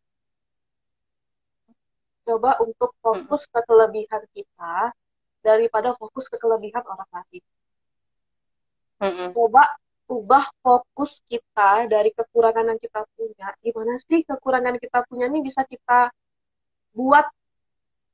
[2.24, 4.94] Coba untuk fokus ke kelebihan kita
[5.44, 7.44] daripada fokus ke kelebihan orang lain.
[9.34, 9.64] Coba
[10.04, 13.48] ubah fokus kita dari kekurangan yang kita punya.
[13.64, 16.12] Gimana sih kekurangan kita punya ini bisa kita
[16.94, 17.26] buat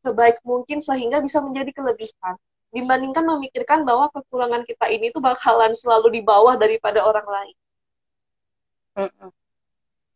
[0.01, 2.39] sebaik mungkin sehingga bisa menjadi kelebihan.
[2.71, 7.57] Dibandingkan memikirkan bahwa kekurangan kita ini tuh bakalan selalu di bawah daripada orang lain.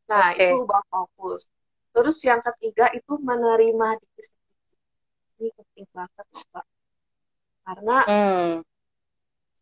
[0.05, 0.55] Nah, okay.
[0.55, 1.51] itu ubah fokus.
[1.95, 4.75] Terus yang ketiga itu menerima diri sendiri.
[5.39, 6.67] Ini penting banget, Mbak.
[7.65, 8.55] Karena mm.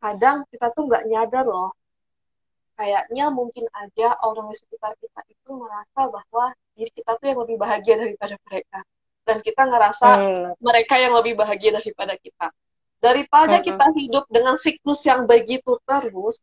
[0.03, 1.71] Kadang kita tuh nggak nyadar loh
[2.75, 7.57] kayaknya mungkin aja orang di sekitar kita itu merasa bahwa diri kita tuh yang lebih
[7.63, 8.79] bahagia daripada mereka
[9.23, 10.51] dan kita ngerasa hmm.
[10.59, 12.51] mereka yang lebih bahagia daripada kita
[12.99, 13.65] daripada hmm.
[13.71, 16.43] kita hidup dengan siklus yang begitu terus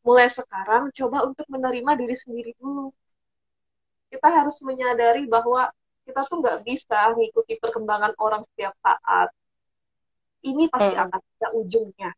[0.00, 2.88] mulai sekarang coba untuk menerima diri sendiri dulu
[4.08, 5.68] kita harus menyadari bahwa
[6.08, 9.28] kita tuh nggak bisa mengikuti perkembangan orang setiap saat
[10.46, 11.04] ini pasti hmm.
[11.04, 12.10] akan ada ujungnya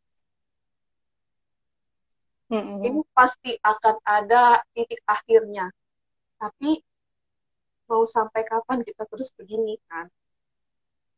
[2.53, 2.85] hmm.
[2.85, 5.69] ini pasti akan ada titik akhirnya
[6.39, 6.81] tapi
[7.89, 10.09] mau sampai kapan kita terus begini kan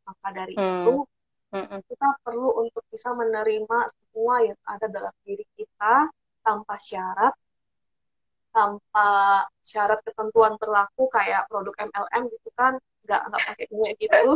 [0.07, 0.67] maka dari hmm.
[0.67, 0.95] itu
[1.55, 1.79] hmm.
[1.87, 6.11] kita perlu untuk bisa menerima semua yang ada dalam diri kita
[6.43, 7.35] tanpa syarat
[8.51, 9.09] tanpa
[9.63, 12.75] syarat ketentuan berlaku kayak produk MLM gitu kan
[13.07, 14.35] nggak nggak pakai kayak gitu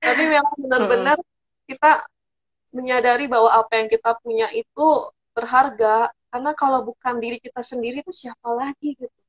[0.00, 1.18] tapi memang benar-benar
[1.66, 2.04] kita
[2.72, 4.88] menyadari bahwa apa yang kita punya itu
[5.36, 9.20] berharga karena kalau bukan diri kita sendiri itu siapa lagi gitu.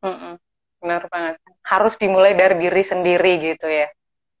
[0.00, 0.40] Mm
[0.76, 1.40] benar banget.
[1.66, 3.88] Harus dimulai dari diri sendiri gitu ya.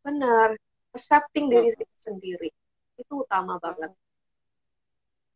[0.04, 0.54] Benar.
[0.94, 2.48] Accepting diri kita sendiri.
[2.94, 3.90] Itu utama banget.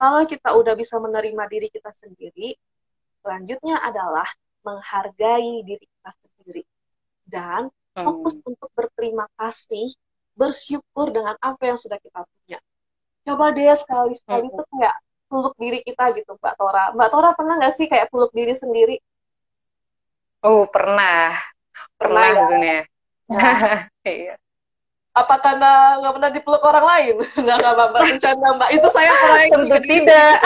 [0.00, 2.56] Kalau kita udah bisa menerima diri kita sendiri,
[3.20, 4.24] selanjutnya adalah
[4.64, 6.62] menghargai diri kita sendiri.
[7.26, 7.68] Dan
[7.98, 8.04] hmm.
[8.06, 9.92] fokus untuk berterima kasih,
[10.38, 12.58] bersyukur dengan apa yang sudah kita punya.
[13.28, 14.56] Coba deh sekali-sekali hmm.
[14.56, 14.96] tuh kayak
[15.30, 16.84] peluk diri kita gitu, Mbak Tora.
[16.90, 18.98] Mbak Tora pernah nggak sih kayak peluk diri sendiri?
[20.42, 21.38] Oh, pernah.
[21.94, 22.82] Pernah, pernah ya?
[24.02, 24.34] Iya.
[25.10, 27.14] Apa karena nggak pernah dipeluk orang lain?
[27.42, 27.88] Nggak nggak mbak.
[27.90, 28.70] Mbak bercanda mbak.
[28.74, 30.36] Itu saya proyek tentu tidak.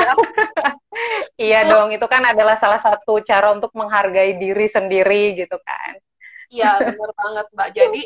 [1.49, 6.01] iya dong itu kan adalah salah satu cara untuk menghargai diri sendiri gitu kan.
[6.49, 7.69] Iya benar banget mbak.
[7.77, 8.03] Jadi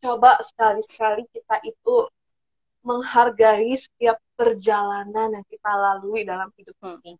[0.00, 2.08] coba sekali sekali kita itu
[2.80, 7.16] menghargai setiap perjalanan yang kita lalui dalam hidup ini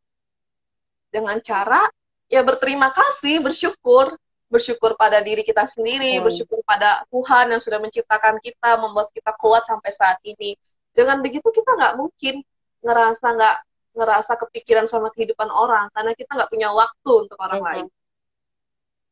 [1.11, 1.85] dengan cara
[2.31, 4.15] ya berterima kasih bersyukur
[4.51, 6.27] bersyukur pada diri kita sendiri, hmm.
[6.27, 10.59] bersyukur pada Tuhan yang sudah menciptakan kita, membuat kita kuat sampai saat ini.
[10.91, 12.43] Dengan begitu kita nggak mungkin
[12.83, 13.57] ngerasa nggak
[13.95, 17.69] ngerasa kepikiran sama kehidupan orang karena kita nggak punya waktu untuk orang hmm.
[17.71, 17.87] lain.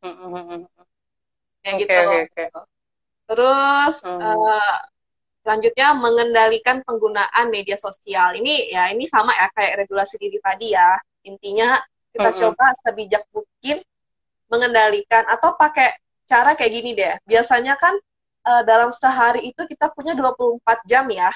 [0.02, 0.14] Hmm.
[0.18, 0.62] hmm, hmm, hmm
[1.62, 1.94] Yang okay, gitu.
[1.94, 2.46] Okay, okay.
[3.30, 4.18] Terus hmm.
[4.18, 4.78] uh,
[5.48, 8.36] selanjutnya mengendalikan penggunaan media sosial.
[8.36, 10.92] Ini ya ini sama ya kayak regulasi diri tadi ya.
[11.24, 11.80] Intinya
[12.12, 12.38] kita hmm.
[12.44, 13.80] coba sebijak mungkin
[14.52, 15.96] mengendalikan atau pakai
[16.28, 17.16] cara kayak gini deh.
[17.24, 17.96] Biasanya kan
[18.44, 21.32] uh, dalam sehari itu kita punya 24 jam ya.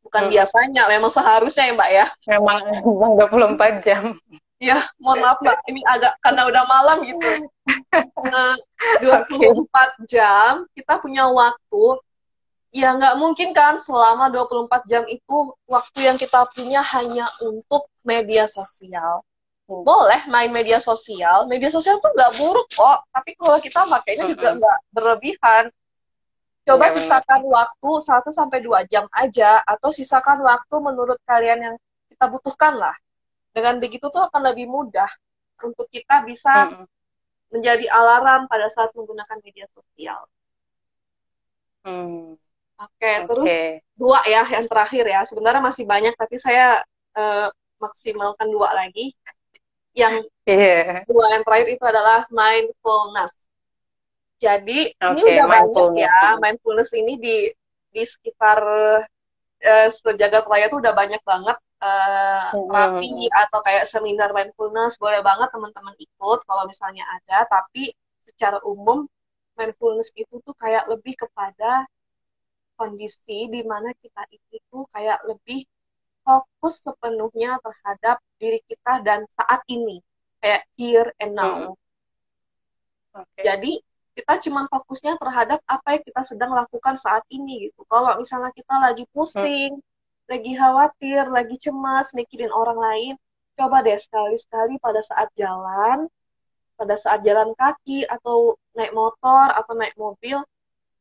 [0.00, 0.32] Bukan hmm.
[0.32, 2.06] biasanya, memang seharusnya ya Mbak ya.
[2.32, 4.02] Memang, memang 24 jam.
[4.56, 7.28] ya, mohon maaf Mbak, ini agak karena udah malam gitu.
[8.24, 8.56] Nah,
[9.04, 9.88] 24 okay.
[10.08, 11.84] jam kita punya waktu
[12.72, 18.48] ya nggak mungkin kan selama 24 jam itu waktu yang kita punya hanya untuk media
[18.48, 19.22] sosial
[19.80, 21.48] boleh main media sosial.
[21.48, 25.64] Media sosial tuh nggak buruk kok, tapi kalau kita pakainya juga nggak berlebihan.
[26.62, 31.76] Coba ya, sisakan waktu 1 sampai dua jam aja atau sisakan waktu menurut kalian yang
[32.12, 32.94] kita butuhkan lah.
[33.50, 35.10] Dengan begitu tuh akan lebih mudah
[35.66, 36.86] untuk kita bisa hmm.
[37.50, 40.22] menjadi alarm pada saat menggunakan media sosial.
[41.82, 42.38] Hmm.
[42.82, 43.26] Oke, okay, okay.
[43.30, 43.52] terus
[43.94, 45.20] dua ya yang terakhir ya.
[45.22, 46.82] Sebenarnya masih banyak tapi saya
[47.14, 49.14] uh, maksimalkan dua lagi
[49.92, 51.04] yang yeah.
[51.06, 53.32] dua yang terakhir itu adalah mindfulness.
[54.42, 57.36] Jadi okay, ini udah banyak ya mindfulness ini di
[57.92, 58.58] di sekitar
[59.62, 65.54] uh, sejagat raya tuh udah banyak banget uh, terapi atau kayak seminar mindfulness boleh banget
[65.54, 67.46] teman-teman ikut kalau misalnya ada.
[67.46, 67.94] Tapi
[68.26, 69.06] secara umum
[69.54, 71.86] mindfulness itu tuh kayak lebih kepada
[72.82, 75.62] kondisi di mana kita itu kayak lebih
[76.26, 80.02] fokus sepenuhnya terhadap diri kita dan saat ini
[80.42, 81.78] kayak here and now.
[83.14, 83.22] Hmm.
[83.22, 83.42] Okay.
[83.46, 83.72] Jadi
[84.18, 87.86] kita cuma fokusnya terhadap apa yang kita sedang lakukan saat ini gitu.
[87.86, 90.26] Kalau misalnya kita lagi pusing, hmm.
[90.26, 93.14] lagi khawatir, lagi cemas, mikirin orang lain,
[93.54, 96.10] coba deh sekali-sekali pada saat jalan,
[96.74, 100.42] pada saat jalan kaki atau naik motor atau naik mobil,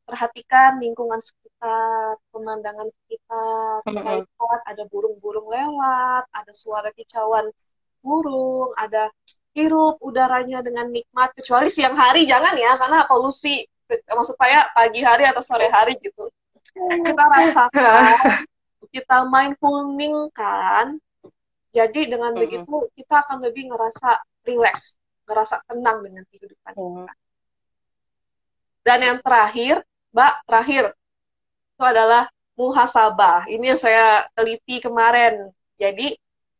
[0.05, 1.19] perhatikan lingkungan
[1.61, 4.65] sekitar, pemandangan sekitar, mm-hmm.
[4.65, 7.53] ada burung-burung lewat, ada suara kicauan
[8.01, 9.13] burung, ada
[9.53, 15.29] hirup udaranya dengan nikmat, kecuali siang hari jangan ya, karena polusi, maksud saya pagi hari
[15.29, 16.33] atau sore hari gitu.
[16.73, 18.41] Kita rasakan,
[18.95, 20.97] kita mindfulning kan,
[21.69, 22.65] jadi dengan mm-hmm.
[22.65, 24.17] begitu kita akan lebih ngerasa
[24.49, 24.97] relax,
[25.29, 27.05] ngerasa tenang dengan kehidupan mm-hmm.
[27.05, 27.13] kita.
[28.81, 30.83] Dan yang terakhir, Mbak, terakhir
[31.81, 32.29] itu adalah
[32.61, 33.49] muhasabah.
[33.49, 35.49] Ini yang saya teliti kemarin.
[35.81, 36.13] Jadi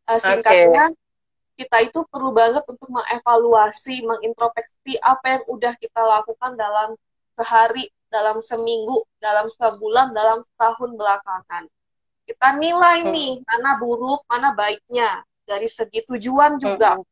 [0.10, 1.62] uh, singkatnya okay.
[1.62, 6.98] kita itu perlu banget untuk mengevaluasi, mengintrospeksi apa yang udah kita lakukan dalam
[7.38, 11.70] sehari, dalam seminggu, dalam sebulan, dalam setahun belakangan.
[12.26, 13.12] Kita nilai hmm.
[13.14, 17.06] nih mana buruk, mana baiknya dari segi tujuan juga, hmm.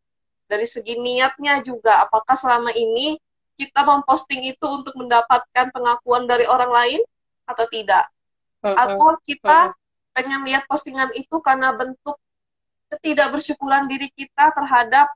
[0.49, 2.09] dari segi niatnya juga.
[2.09, 3.21] Apakah selama ini
[3.53, 7.01] kita memposting itu untuk mendapatkan pengakuan dari orang lain
[7.49, 8.05] atau tidak?
[8.61, 9.73] Atau kita
[10.13, 12.21] pengen lihat postingan itu karena bentuk
[12.93, 15.09] ketidakbersyukuran diri kita terhadap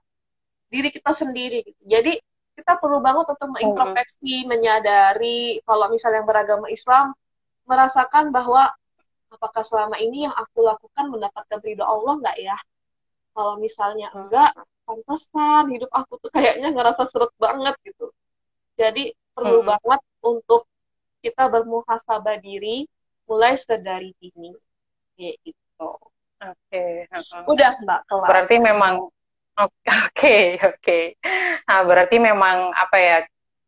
[0.74, 1.62] diri kita sendiri.
[1.86, 2.18] Jadi
[2.54, 7.14] kita perlu banget untuk mengintrospeksi, menyadari kalau misalnya yang beragama Islam
[7.66, 8.70] merasakan bahwa
[9.34, 12.58] apakah selama ini yang aku lakukan mendapatkan ridho Allah nggak ya?
[13.34, 14.54] Kalau misalnya enggak,
[14.86, 18.14] pantesan hidup aku tuh kayaknya ngerasa seret banget gitu.
[18.78, 19.70] Jadi perlu hmm.
[19.74, 20.70] banget untuk
[21.24, 22.84] kita bermuhasabah diri
[23.24, 24.52] mulai sedari dini.
[25.16, 25.90] Kayak gitu.
[26.44, 27.08] Oke.
[27.08, 27.48] Okay.
[27.48, 28.28] Udah Mbak kelar.
[28.28, 28.94] Berarti memang
[29.56, 29.72] oke
[30.12, 30.84] okay, oke.
[30.84, 31.04] Okay.
[31.64, 33.18] Nah, berarti memang apa ya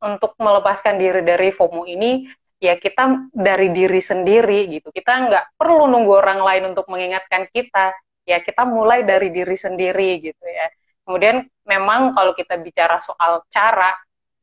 [0.04, 2.28] untuk melepaskan diri dari FOMO ini
[2.60, 4.92] ya kita dari diri sendiri gitu.
[4.92, 7.96] Kita nggak perlu nunggu orang lain untuk mengingatkan kita.
[8.26, 10.68] Ya kita mulai dari diri sendiri gitu ya.
[11.06, 13.94] Kemudian memang kalau kita bicara soal cara,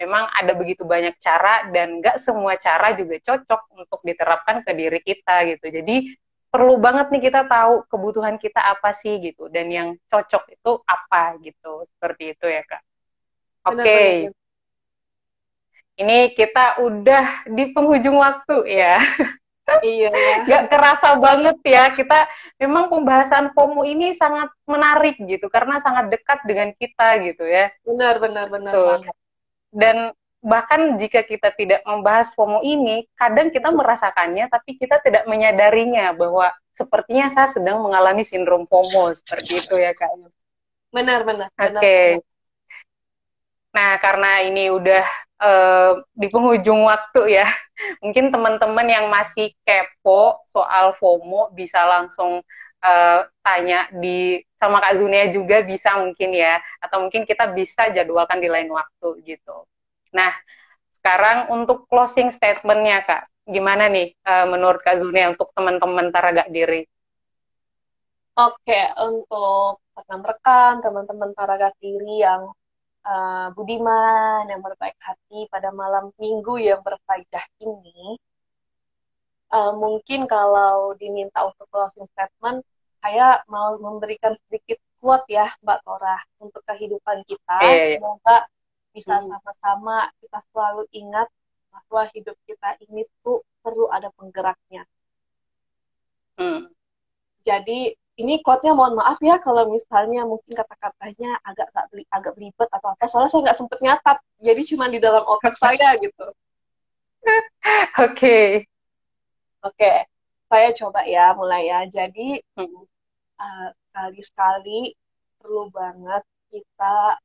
[0.02, 5.00] memang ada begitu banyak cara dan nggak semua cara juga cocok untuk diterapkan ke diri
[5.00, 5.70] kita gitu.
[5.70, 6.10] Jadi
[6.50, 11.38] perlu banget nih kita tahu kebutuhan kita apa sih gitu dan yang cocok itu apa
[11.40, 11.86] gitu.
[11.86, 12.82] Seperti itu ya kak.
[13.70, 13.80] Oke.
[13.80, 14.12] Okay
[16.00, 18.96] ini kita udah di penghujung waktu ya.
[19.84, 20.36] Iya, ya.
[20.48, 21.92] Gak kerasa banget ya.
[21.92, 22.26] Kita
[22.58, 27.68] memang pembahasan FOMO ini sangat menarik gitu karena sangat dekat dengan kita gitu ya.
[27.84, 28.98] Benar, benar, benar Tuh.
[29.72, 30.12] Dan
[30.44, 36.52] bahkan jika kita tidak membahas FOMO ini, kadang kita merasakannya tapi kita tidak menyadarinya bahwa
[36.76, 40.12] sepertinya saya sedang mengalami sindrom FOMO seperti itu ya Kak.
[40.92, 41.48] Benar, benar.
[41.56, 41.80] Oke.
[41.80, 42.06] Okay.
[43.72, 45.04] Nah, karena ini udah
[45.40, 47.48] uh, di penghujung waktu ya,
[48.04, 52.44] mungkin teman-teman yang masih kepo soal FOMO bisa langsung
[52.82, 58.38] uh, tanya di sama Kak Zunia juga bisa mungkin ya, atau mungkin kita bisa jadwalkan
[58.42, 59.66] di lain waktu gitu.
[60.12, 60.34] Nah,
[60.98, 66.86] sekarang untuk closing statementnya Kak, gimana nih uh, menurut Kak Zunia untuk teman-teman taraga diri?
[68.32, 72.48] Oke, untuk rekan-rekan, teman-teman taraga diri yang
[73.04, 78.16] uh, budiman, yang berbaik hati pada malam minggu yang berfaedah ini,
[79.52, 82.64] uh, mungkin kalau diminta untuk closing statement,
[83.02, 87.58] saya mau memberikan sedikit quote ya Mbak Tora untuk kehidupan kita.
[87.66, 87.98] Yeah.
[87.98, 88.46] Semoga
[88.94, 89.26] bisa hmm.
[89.26, 91.26] sama-sama kita selalu ingat
[91.74, 94.86] bahwa hidup kita ini tuh perlu ada penggeraknya.
[96.38, 96.70] Hmm.
[97.42, 102.68] Jadi ini quote-nya mohon maaf ya kalau misalnya mungkin kata-katanya agak agak beli agak belibet
[102.68, 108.12] atau apa soalnya saya nggak sempet nyatat jadi cuma di dalam otak saya gitu oke
[108.12, 108.68] okay.
[109.64, 110.04] oke okay.
[110.52, 112.84] saya coba ya mulai ya jadi hmm.
[113.42, 114.94] Uh, sekali-sekali
[115.42, 116.22] perlu banget
[116.54, 117.18] kita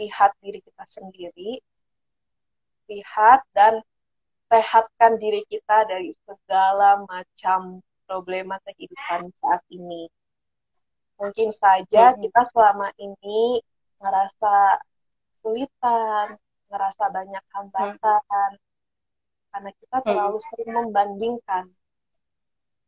[0.00, 1.60] lihat diri kita sendiri
[2.88, 3.84] lihat dan
[4.48, 10.10] sehatkan diri kita dari segala macam problema kehidupan saat ini
[11.20, 12.18] mungkin saja hmm.
[12.24, 13.60] kita selama ini
[14.00, 14.80] ngerasa
[15.40, 16.40] kesulitan,
[16.72, 19.50] ngerasa banyak hambatan, hmm.
[19.52, 20.46] karena kita terlalu hmm.
[20.48, 21.64] sering membandingkan,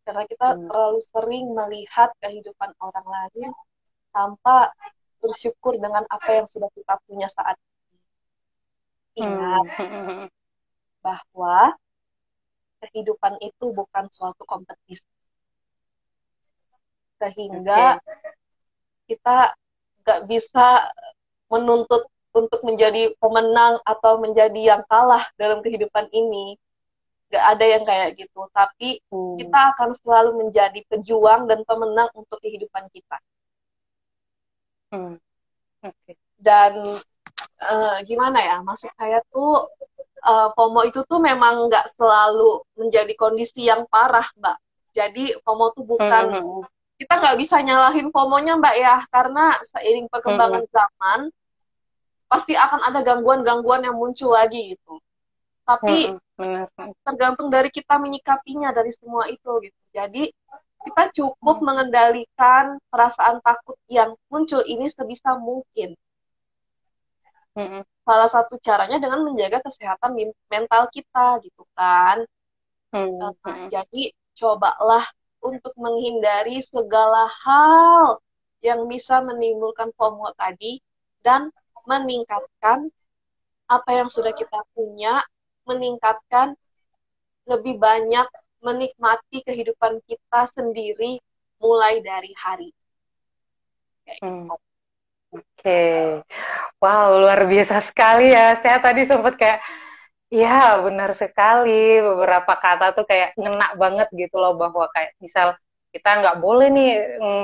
[0.03, 0.67] karena kita hmm.
[0.69, 3.51] terlalu sering melihat kehidupan orang lain
[4.11, 4.75] tanpa
[5.23, 7.99] bersyukur dengan apa yang sudah kita punya saat ini.
[9.23, 10.27] Ingat hmm.
[11.07, 11.75] bahwa
[12.83, 15.07] kehidupan itu bukan suatu kompetisi
[17.23, 18.35] sehingga okay.
[19.15, 19.55] kita
[20.03, 20.91] nggak bisa
[21.47, 26.59] menuntut untuk menjadi pemenang atau menjadi yang kalah dalam kehidupan ini
[27.33, 29.41] nggak ada yang kayak gitu tapi hmm.
[29.41, 33.17] kita akan selalu menjadi pejuang dan pemenang untuk kehidupan kita
[34.93, 35.17] hmm.
[35.81, 36.15] okay.
[36.37, 37.01] dan
[37.65, 39.65] uh, gimana ya maksud saya tuh
[40.29, 44.61] uh, FOMO itu tuh memang nggak selalu menjadi kondisi yang parah mbak
[44.93, 46.37] jadi FOMO tuh bukan hmm.
[46.37, 46.73] hmm, hmm
[47.03, 50.71] kita nggak bisa nyalahin FOMO-nya Mbak ya, karena seiring perkembangan hmm.
[50.71, 51.21] zaman
[52.31, 55.03] pasti akan ada gangguan-gangguan yang muncul lagi gitu.
[55.67, 56.32] Tapi hmm.
[57.07, 59.81] Tergantung dari kita menyikapinya dari semua itu gitu.
[59.95, 60.33] Jadi
[60.83, 65.95] kita cukup mengendalikan perasaan takut yang muncul ini sebisa mungkin.
[67.55, 67.85] Hmm.
[68.03, 70.17] Salah satu caranya dengan menjaga kesehatan
[70.51, 72.27] mental kita gitu kan.
[72.91, 73.21] Hmm.
[73.21, 73.33] Nah,
[73.71, 75.07] jadi cobalah
[75.43, 78.23] untuk menghindari segala hal
[78.63, 80.79] yang bisa menimbulkan FOMO tadi
[81.23, 81.51] dan
[81.85, 82.91] meningkatkan
[83.67, 85.23] apa yang sudah kita punya,
[85.69, 86.55] meningkatkan
[87.47, 88.27] lebih banyak
[88.63, 91.19] menikmati kehidupan kita sendiri
[91.59, 92.71] mulai dari hari.
[94.23, 94.47] Hmm.
[94.47, 94.55] Gitu.
[95.33, 96.03] Oke, okay.
[96.77, 98.53] wow luar biasa sekali ya.
[98.61, 99.65] Saya tadi sempat kayak,
[100.29, 102.05] ya benar sekali.
[102.05, 105.57] Beberapa kata tuh kayak ngena banget gitu loh bahwa kayak misal
[105.89, 106.91] kita nggak boleh nih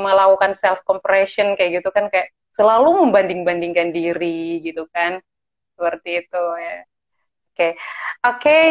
[0.05, 5.21] melakukan self compression kayak gitu kan kayak selalu membanding-bandingkan diri gitu kan
[5.77, 6.77] seperti itu ya
[7.59, 7.73] oke okay.
[8.23, 8.67] oke okay.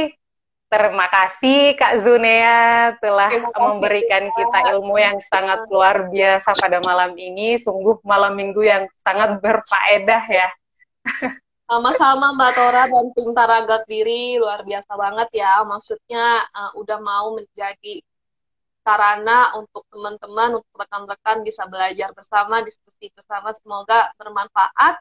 [0.71, 3.27] terima kasih Kak Zunea telah
[3.59, 9.43] memberikan kita ilmu yang sangat luar biasa pada malam ini sungguh malam minggu yang sangat
[9.43, 10.47] berfaedah ya
[11.67, 17.35] sama-sama Mbak Tora dan tim Taragat Diri luar biasa banget ya maksudnya uh, udah mau
[17.35, 17.99] menjadi
[18.87, 23.51] sarana untuk teman-teman, untuk rekan-rekan bisa belajar bersama, diskusi bersama.
[23.51, 24.95] Semoga bermanfaat.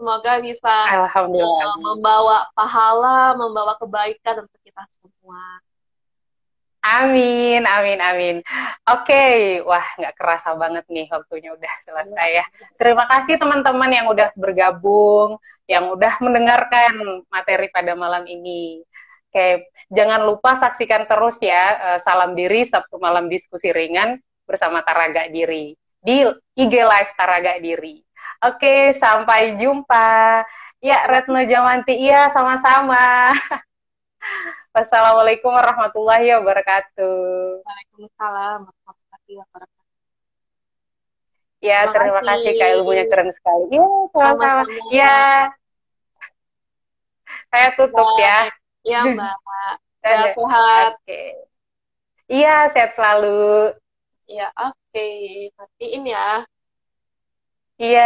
[0.00, 5.60] Semoga bisa uh, membawa pahala, membawa kebaikan untuk kita semua.
[6.80, 8.36] Amin, amin, amin.
[8.88, 9.36] Oke, okay.
[9.60, 12.44] wah nggak kerasa banget nih waktunya udah selesai ya.
[12.80, 15.36] Terima kasih teman-teman yang udah bergabung,
[15.68, 18.80] yang udah mendengarkan materi pada malam ini.
[19.28, 24.16] Oke, jangan lupa saksikan terus ya uh, Salam Diri Sabtu malam diskusi ringan
[24.48, 26.24] bersama Taraga Diri di
[26.56, 28.00] IG Live Taraga Diri.
[28.40, 30.44] Oke, sampai jumpa.
[30.80, 33.36] Ya, Retno Jamanti, iya sama-sama.
[34.74, 37.60] Wassalamualaikum warahmatullahi wabarakatuh.
[37.60, 39.88] Waalaikumsalam warahmatullahi wabarakatuh.
[41.60, 42.52] Ya, terima, terima kasih.
[42.56, 43.64] Kak ilmunya keren sekali.
[43.68, 44.62] Iya, sama-sama.
[44.88, 45.20] Ya.
[47.52, 48.38] Saya tutup ya.
[48.88, 49.36] Iya Mbak.
[50.00, 50.90] Sehat-sehat.
[50.96, 51.04] Oke.
[51.04, 51.28] Okay.
[52.30, 53.76] Iya, sehat selalu.
[54.24, 54.72] Iya, oke.
[54.88, 55.52] Okay.
[55.60, 56.28] Matiin ya.
[57.76, 57.98] Iya.